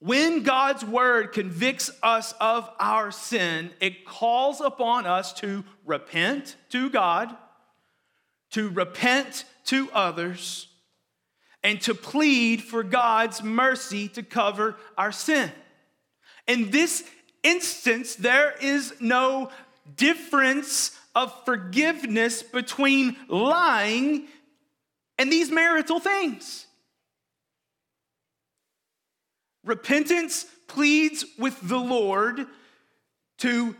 When 0.00 0.42
God's 0.42 0.84
word 0.84 1.32
convicts 1.32 1.90
us 2.02 2.34
of 2.40 2.68
our 2.78 3.10
sin, 3.10 3.70
it 3.80 4.04
calls 4.04 4.60
upon 4.60 5.06
us 5.06 5.32
to 5.34 5.64
repent 5.86 6.56
to 6.70 6.90
God, 6.90 7.34
to 8.50 8.68
repent 8.68 9.46
to 9.66 9.88
others, 9.94 10.68
and 11.62 11.80
to 11.82 11.94
plead 11.94 12.62
for 12.62 12.82
God's 12.82 13.42
mercy 13.42 14.08
to 14.08 14.22
cover 14.22 14.76
our 14.98 15.12
sin. 15.12 15.50
In 16.46 16.70
this 16.70 17.04
instance, 17.42 18.14
there 18.16 18.54
is 18.60 18.92
no 19.00 19.50
difference 19.96 20.98
of 21.14 21.32
forgiveness 21.44 22.42
between 22.42 23.16
lying 23.28 24.26
and 25.18 25.32
these 25.32 25.50
marital 25.50 26.00
things. 26.00 26.66
Repentance 29.64 30.46
pleads 30.68 31.24
with 31.38 31.58
the 31.66 31.78
Lord 31.78 32.46
to 33.38 33.74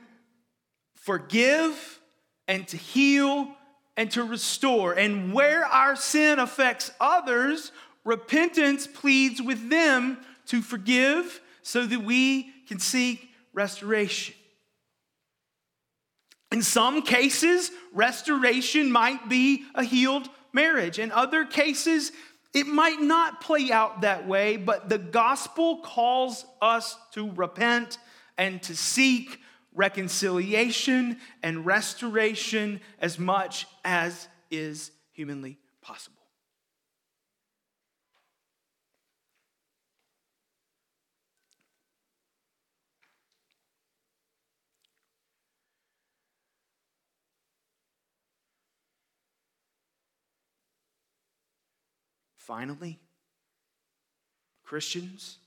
forgive 0.94 2.01
and 2.49 2.66
to 2.68 2.77
heal 2.77 3.49
and 3.97 4.11
to 4.12 4.25
restore. 4.25 4.92
And 4.92 5.33
where 5.33 5.64
our 5.64 5.97
sin 5.97 6.38
affects 6.38 6.90
others, 7.01 7.73
repentance 8.05 8.87
pleads 8.87 9.42
with 9.42 9.68
them 9.68 10.18
to 10.47 10.62
forgive 10.62 11.40
so 11.62 11.87
that 11.87 12.03
we 12.03 12.51
can 12.66 12.79
seek 12.79 13.29
restoration. 13.53 14.35
In 16.51 16.62
some 16.62 17.03
cases, 17.03 17.70
restoration 17.92 18.90
might 18.90 19.29
be 19.29 19.64
a 19.75 19.83
healed 19.83 20.29
marriage. 20.55 20.99
In 20.99 21.12
other 21.12 21.45
cases, 21.45 22.12
it 22.55 22.67
might 22.67 23.01
not 23.01 23.40
play 23.40 23.73
out 23.73 24.03
that 24.03 24.27
way, 24.27 24.57
but 24.57 24.88
the 24.88 24.99
gospel 24.99 25.79
calls 25.79 26.47
us 26.62 26.97
to 27.12 27.31
repent 27.33 27.99
and 28.38 28.62
to 28.62 28.77
seek 28.77 29.40
reconciliation 29.75 31.19
and 31.43 31.67
restoration 31.67 32.81
as 33.01 33.19
much 33.19 33.67
as 33.85 34.29
is 34.51 34.93
humanly 35.12 35.59
possible. 35.83 36.24
Finally, 52.46 52.98
Christians, 54.64 55.38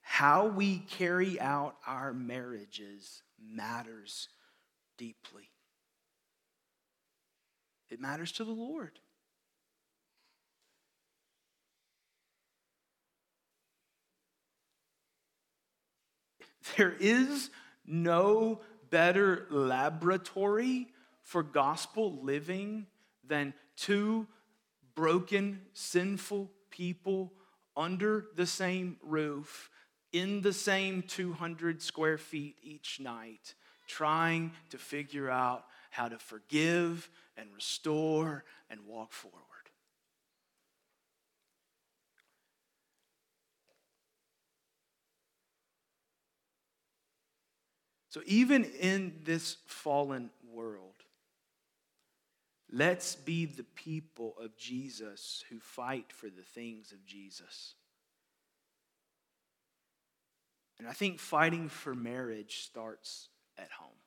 how 0.00 0.46
we 0.46 0.78
carry 0.78 1.40
out 1.40 1.76
our 1.86 2.12
marriages 2.12 3.22
matters 3.40 4.28
deeply. 4.96 5.50
It 7.90 8.00
matters 8.00 8.32
to 8.32 8.44
the 8.44 8.52
Lord. 8.52 9.00
There 16.76 16.94
is 17.00 17.50
no 17.84 18.60
better 18.90 19.46
laboratory 19.50 20.88
for 21.22 21.42
gospel 21.42 22.22
living 22.22 22.86
than 23.26 23.54
two 23.76 24.26
broken, 24.98 25.60
sinful 25.74 26.50
people 26.70 27.32
under 27.76 28.26
the 28.34 28.44
same 28.44 28.96
roof, 29.00 29.70
in 30.12 30.40
the 30.40 30.52
same 30.52 31.02
200 31.02 31.80
square 31.80 32.18
feet 32.18 32.56
each 32.64 32.98
night, 32.98 33.54
trying 33.86 34.50
to 34.70 34.76
figure 34.76 35.30
out 35.30 35.66
how 35.90 36.08
to 36.08 36.18
forgive 36.18 37.08
and 37.36 37.48
restore 37.54 38.42
and 38.68 38.80
walk 38.88 39.12
forward. 39.12 39.38
So, 48.08 48.20
even 48.26 48.64
in 48.64 49.20
this 49.22 49.58
fallen 49.64 50.30
world, 50.52 50.97
let's 52.70 53.14
be 53.14 53.46
the 53.46 53.64
people 53.64 54.34
of 54.42 54.56
Jesus 54.56 55.44
who 55.50 55.58
fight 55.58 56.12
for 56.12 56.26
the 56.26 56.42
things 56.42 56.92
of 56.92 57.04
Jesus. 57.06 57.74
And 60.78 60.86
I 60.86 60.92
think 60.92 61.18
fighting 61.18 61.68
for 61.68 61.94
marriage 61.94 62.58
starts 62.60 63.28
at 63.58 63.70
home 63.70 63.98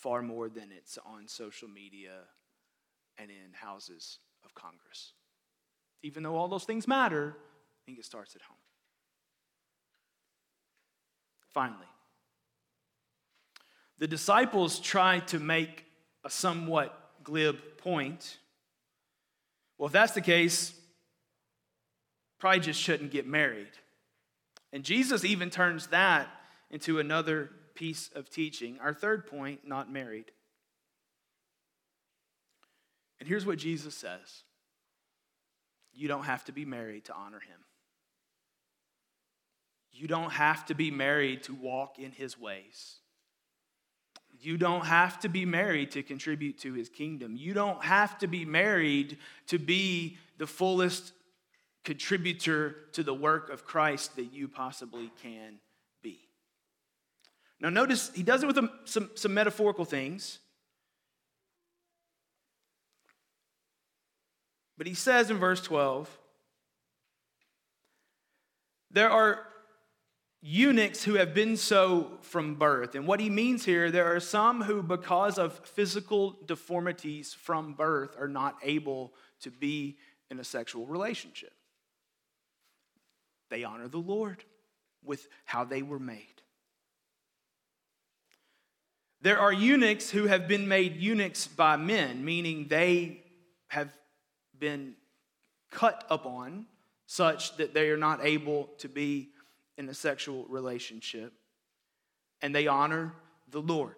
far 0.00 0.22
more 0.22 0.48
than 0.48 0.70
it's 0.74 0.98
on 1.04 1.28
social 1.28 1.68
media 1.68 2.20
and 3.18 3.30
in 3.30 3.52
houses 3.52 4.18
of 4.44 4.54
Congress. 4.54 5.12
Even 6.02 6.22
though 6.22 6.36
all 6.36 6.48
those 6.48 6.64
things 6.64 6.88
matter, 6.88 7.36
I 7.36 7.80
think 7.84 7.98
it 7.98 8.06
starts 8.06 8.34
at 8.34 8.42
home. 8.42 8.56
Finally, 11.52 11.86
the 13.98 14.06
disciples 14.06 14.78
try 14.78 15.18
to 15.18 15.38
make 15.38 15.84
a 16.24 16.30
somewhat 16.30 16.96
glib 17.22 17.58
point. 17.78 18.38
Well, 19.78 19.86
if 19.86 19.92
that's 19.92 20.12
the 20.12 20.20
case, 20.20 20.74
probably 22.38 22.60
just 22.60 22.80
shouldn't 22.80 23.10
get 23.10 23.26
married. 23.26 23.70
And 24.72 24.84
Jesus 24.84 25.24
even 25.24 25.50
turns 25.50 25.88
that 25.88 26.28
into 26.70 26.98
another 26.98 27.50
piece 27.74 28.10
of 28.14 28.30
teaching. 28.30 28.78
Our 28.80 28.94
third 28.94 29.26
point 29.26 29.66
not 29.66 29.90
married. 29.90 30.32
And 33.18 33.28
here's 33.28 33.44
what 33.44 33.58
Jesus 33.58 33.94
says 33.94 34.44
You 35.92 36.08
don't 36.08 36.24
have 36.24 36.44
to 36.46 36.52
be 36.52 36.64
married 36.64 37.06
to 37.06 37.14
honor 37.14 37.40
him. 37.40 37.60
You 39.92 40.08
don't 40.08 40.30
have 40.30 40.64
to 40.66 40.74
be 40.74 40.90
married 40.90 41.42
to 41.44 41.54
walk 41.54 41.98
in 41.98 42.12
his 42.12 42.38
ways. 42.38 42.99
You 44.42 44.56
don't 44.56 44.86
have 44.86 45.20
to 45.20 45.28
be 45.28 45.44
married 45.44 45.90
to 45.92 46.02
contribute 46.02 46.58
to 46.60 46.72
his 46.72 46.88
kingdom. 46.88 47.36
You 47.36 47.52
don't 47.52 47.82
have 47.84 48.18
to 48.18 48.26
be 48.26 48.44
married 48.44 49.18
to 49.48 49.58
be 49.58 50.16
the 50.38 50.46
fullest 50.46 51.12
contributor 51.84 52.76
to 52.92 53.02
the 53.02 53.12
work 53.12 53.50
of 53.50 53.64
Christ 53.64 54.16
that 54.16 54.32
you 54.32 54.48
possibly 54.48 55.10
can 55.22 55.58
be. 56.02 56.18
Now, 57.60 57.68
notice 57.68 58.10
he 58.14 58.22
does 58.22 58.42
it 58.42 58.46
with 58.46 58.58
some, 58.86 59.10
some 59.14 59.34
metaphorical 59.34 59.84
things. 59.84 60.38
But 64.78 64.86
he 64.86 64.94
says 64.94 65.30
in 65.30 65.36
verse 65.36 65.60
12, 65.60 66.08
there 68.90 69.10
are 69.10 69.46
eunuchs 70.42 71.04
who 71.04 71.14
have 71.14 71.34
been 71.34 71.56
so 71.56 72.18
from 72.22 72.54
birth. 72.54 72.94
And 72.94 73.06
what 73.06 73.20
he 73.20 73.28
means 73.28 73.64
here, 73.64 73.90
there 73.90 74.14
are 74.14 74.20
some 74.20 74.62
who, 74.62 74.82
because 74.82 75.38
of 75.38 75.52
physical 75.64 76.36
deformities 76.46 77.34
from 77.34 77.74
birth, 77.74 78.16
are 78.18 78.28
not 78.28 78.56
able 78.62 79.12
to 79.42 79.50
be 79.50 79.98
in 80.30 80.40
a 80.40 80.44
sexual 80.44 80.86
relationship. 80.86 81.52
They 83.50 83.64
honor 83.64 83.88
the 83.88 83.98
Lord 83.98 84.44
with 85.04 85.28
how 85.44 85.64
they 85.64 85.82
were 85.82 85.98
made. 85.98 86.26
There 89.22 89.38
are 89.38 89.52
eunuchs 89.52 90.08
who 90.10 90.26
have 90.26 90.48
been 90.48 90.66
made 90.66 90.96
eunuchs 90.96 91.46
by 91.46 91.76
men, 91.76 92.24
meaning 92.24 92.68
they 92.68 93.22
have 93.68 93.92
been 94.58 94.94
cut 95.70 96.04
upon 96.08 96.66
such 97.06 97.56
that 97.56 97.74
they 97.74 97.90
are 97.90 97.98
not 97.98 98.24
able 98.24 98.70
to 98.78 98.88
be 98.88 99.30
in 99.80 99.88
a 99.88 99.94
sexual 99.94 100.44
relationship, 100.50 101.32
and 102.42 102.54
they 102.54 102.66
honor 102.66 103.14
the 103.50 103.62
Lord. 103.62 103.96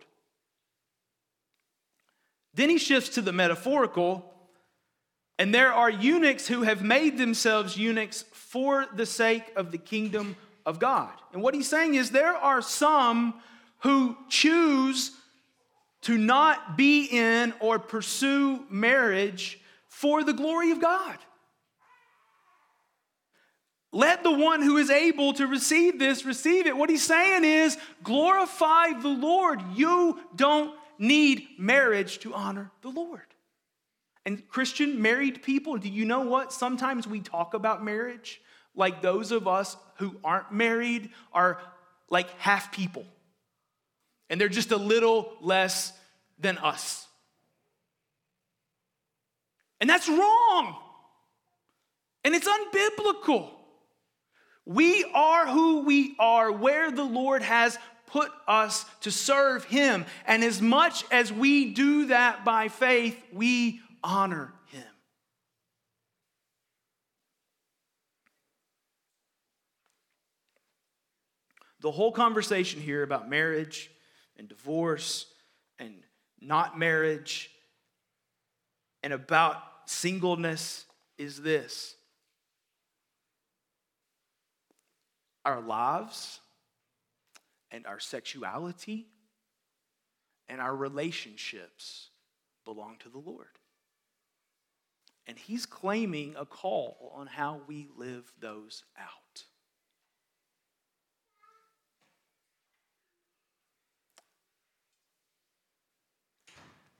Then 2.55 2.71
he 2.71 2.79
shifts 2.79 3.17
to 3.17 3.21
the 3.21 3.33
metaphorical, 3.33 4.33
and 5.41 5.53
there 5.53 5.73
are 5.73 5.91
eunuchs 5.91 6.47
who 6.47 6.63
have 6.63 6.83
made 6.83 7.19
themselves 7.19 7.77
eunuchs 7.77 8.25
for 8.33 8.87
the 8.95 9.05
sake 9.05 9.53
of 9.57 9.73
the 9.73 9.79
kingdom 9.79 10.37
of 10.65 10.79
God. 10.79 11.11
And 11.33 11.43
what 11.43 11.53
he's 11.53 11.69
saying 11.69 11.97
is 11.97 12.11
there 12.11 12.37
are 12.37 12.63
some 12.63 13.35
who 13.81 14.17
choose 14.29 15.11
to 16.03 16.17
not 16.17 16.77
be 16.77 17.07
in 17.07 17.55
or 17.59 17.81
pursue 17.81 18.65
marriage 18.71 19.59
for 19.89 20.23
the 20.23 20.33
glory 20.33 20.71
of 20.71 20.81
God. 20.81 21.19
Let 23.93 24.23
the 24.23 24.33
one 24.33 24.63
who 24.63 24.79
is 24.79 24.89
able 24.89 25.35
to 25.35 25.47
receive 25.47 25.99
this 25.99 26.25
receive 26.25 26.67
it. 26.67 26.77
What 26.77 26.89
he's 26.89 27.03
saying 27.03 27.45
is 27.45 27.77
glorify 28.03 28.95
the 29.01 29.09
Lord. 29.09 29.61
You 29.75 30.19
don't 30.35 30.75
need 30.99 31.47
marriage 31.59 32.19
to 32.21 32.33
honor 32.33 32.71
the 32.81 32.89
Lord. 32.89 33.21
And 34.25 34.49
Christian 34.49 35.03
married 35.03 35.43
people, 35.43 35.77
do 35.77 35.91
you 35.91 36.07
know 36.07 36.21
what? 36.23 36.53
Sometimes 36.53 37.07
we 37.07 37.21
talk 37.21 37.53
about 37.55 37.85
marriage 37.85 38.41
like 38.75 39.03
those 39.03 39.31
of 39.31 39.47
us 39.47 39.77
who 39.97 40.17
aren't 40.25 40.53
married 40.53 41.11
are 41.33 41.61
like 42.09 42.31
half 42.39 42.73
people. 42.73 43.05
And 44.31 44.41
they're 44.41 44.49
just 44.49 44.71
a 44.71 44.77
little 44.77 45.33
less 45.43 45.93
than 46.39 46.57
us. 46.57 47.07
And 49.81 49.91
that's 49.91 50.09
wrong. 50.09 50.77
And 52.25 52.35
it's 52.35 52.49
unbiblical. 52.49 53.51
We 54.65 55.05
are 55.13 55.47
who 55.49 55.85
we 55.85 56.15
are, 56.19 56.53
where 56.53 56.91
the 56.91 57.05
Lord 57.05 57.43
has 57.43 57.79
put 58.07 58.31
us 58.47 58.85
to 59.01 59.11
serve 59.11 59.65
Him. 59.65 60.05
And 60.27 60.45
as 60.45 60.61
much 60.61 61.05
as 61.11 61.33
we 61.33 61.73
do 61.73 62.07
that 62.07 62.45
by 62.45 62.69
faith, 62.69 63.21
we 63.33 63.81
honor 64.05 64.53
Him. 64.67 64.85
The 71.81 71.91
whole 71.91 72.13
conversation 72.13 72.81
here 72.81 73.03
about 73.03 73.29
marriage 73.29 73.91
and 74.37 74.49
divorce 74.49 75.27
and 75.79 75.95
not 76.41 76.79
marriage 76.79 77.51
and 79.03 79.13
about 79.13 79.57
singleness 79.87 80.85
is 81.19 81.43
this 81.43 81.97
our 85.45 85.61
lives 85.61 86.41
and 87.71 87.87
our 87.87 87.99
sexuality 87.99 89.07
and 90.49 90.61
our 90.61 90.75
relationships 90.75 92.11
belong 92.65 92.97
to 93.01 93.09
the 93.09 93.19
Lord. 93.19 93.47
And 95.27 95.39
He's 95.39 95.67
claiming 95.67 96.35
a 96.39 96.45
call 96.45 97.13
on 97.15 97.27
how 97.27 97.61
we 97.67 97.89
live 97.97 98.31
those 98.41 98.85
out. 98.99 99.45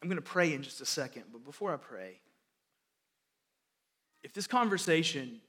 I'm 0.01 0.09
going 0.09 0.17
to 0.17 0.23
pray 0.23 0.53
in 0.53 0.63
just 0.63 0.81
a 0.81 0.87
second, 0.87 1.25
but 1.33 1.45
before 1.45 1.73
I 1.73 1.77
pray, 1.77 2.19
if 4.25 4.33
this 4.33 4.49
conversation 4.49 5.41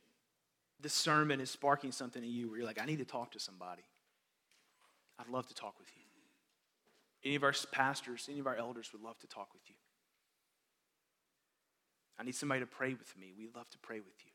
this 0.83 0.93
sermon 0.93 1.39
is 1.39 1.49
sparking 1.49 1.91
something 1.91 2.23
in 2.23 2.29
you 2.29 2.49
where 2.49 2.57
you're 2.57 2.67
like, 2.67 2.79
I 2.79 2.85
need 2.85 2.99
to 2.99 3.05
talk 3.05 3.31
to 3.31 3.39
somebody, 3.39 3.83
I'd 5.17 5.29
love 5.29 5.47
to 5.47 5.53
talk 5.53 5.79
with 5.79 5.87
you. 5.95 6.03
Any 7.25 7.35
of 7.35 7.43
our 7.43 7.53
pastors, 7.71 8.27
any 8.29 8.39
of 8.39 8.47
our 8.47 8.55
elders 8.55 8.91
would 8.91 9.01
love 9.01 9.17
to 9.19 9.27
talk 9.27 9.53
with 9.53 9.63
you. 9.69 9.75
I 12.19 12.23
need 12.23 12.35
somebody 12.35 12.59
to 12.59 12.67
pray 12.67 12.93
with 12.93 13.17
me. 13.17 13.33
We'd 13.35 13.55
love 13.55 13.69
to 13.69 13.79
pray 13.79 13.99
with 13.99 14.25
you. 14.25 14.31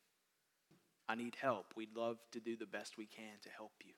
I 1.06 1.14
need 1.14 1.36
help. 1.40 1.74
We'd 1.76 1.94
love 1.94 2.16
to 2.32 2.40
do 2.40 2.56
the 2.56 2.66
best 2.66 2.96
we 2.96 3.06
can 3.06 3.38
to 3.42 3.48
help 3.50 3.72
you. 3.84 3.92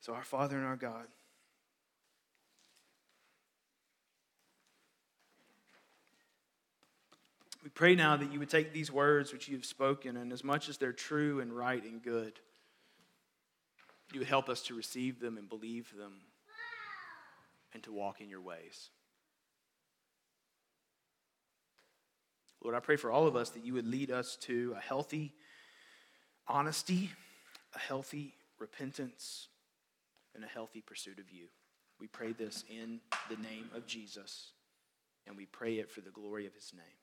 So, 0.00 0.14
our 0.14 0.24
Father 0.24 0.56
and 0.56 0.66
our 0.66 0.76
God, 0.76 1.06
We 7.62 7.68
pray 7.68 7.94
now 7.94 8.16
that 8.16 8.32
you 8.32 8.38
would 8.38 8.48
take 8.48 8.72
these 8.72 8.90
words 8.90 9.32
which 9.32 9.48
you 9.48 9.56
have 9.56 9.66
spoken, 9.66 10.16
and 10.16 10.32
as 10.32 10.42
much 10.42 10.68
as 10.68 10.78
they're 10.78 10.92
true 10.92 11.40
and 11.40 11.52
right 11.52 11.82
and 11.82 12.02
good, 12.02 12.40
you 14.12 14.20
would 14.20 14.28
help 14.28 14.48
us 14.48 14.62
to 14.62 14.74
receive 14.74 15.20
them 15.20 15.36
and 15.36 15.48
believe 15.48 15.92
them 15.96 16.12
and 17.74 17.82
to 17.82 17.92
walk 17.92 18.20
in 18.20 18.28
your 18.28 18.40
ways. 18.40 18.90
Lord, 22.62 22.74
I 22.74 22.80
pray 22.80 22.96
for 22.96 23.10
all 23.10 23.26
of 23.26 23.36
us 23.36 23.50
that 23.50 23.64
you 23.64 23.74
would 23.74 23.86
lead 23.86 24.10
us 24.10 24.36
to 24.42 24.74
a 24.76 24.80
healthy 24.80 25.32
honesty, 26.48 27.10
a 27.74 27.78
healthy 27.78 28.34
repentance, 28.58 29.48
and 30.34 30.44
a 30.44 30.48
healthy 30.48 30.80
pursuit 30.80 31.18
of 31.18 31.30
you. 31.30 31.46
We 31.98 32.06
pray 32.06 32.32
this 32.32 32.64
in 32.70 33.00
the 33.28 33.36
name 33.36 33.70
of 33.74 33.86
Jesus, 33.86 34.52
and 35.26 35.36
we 35.36 35.46
pray 35.46 35.78
it 35.78 35.90
for 35.90 36.00
the 36.00 36.10
glory 36.10 36.46
of 36.46 36.54
his 36.54 36.72
name. 36.74 36.99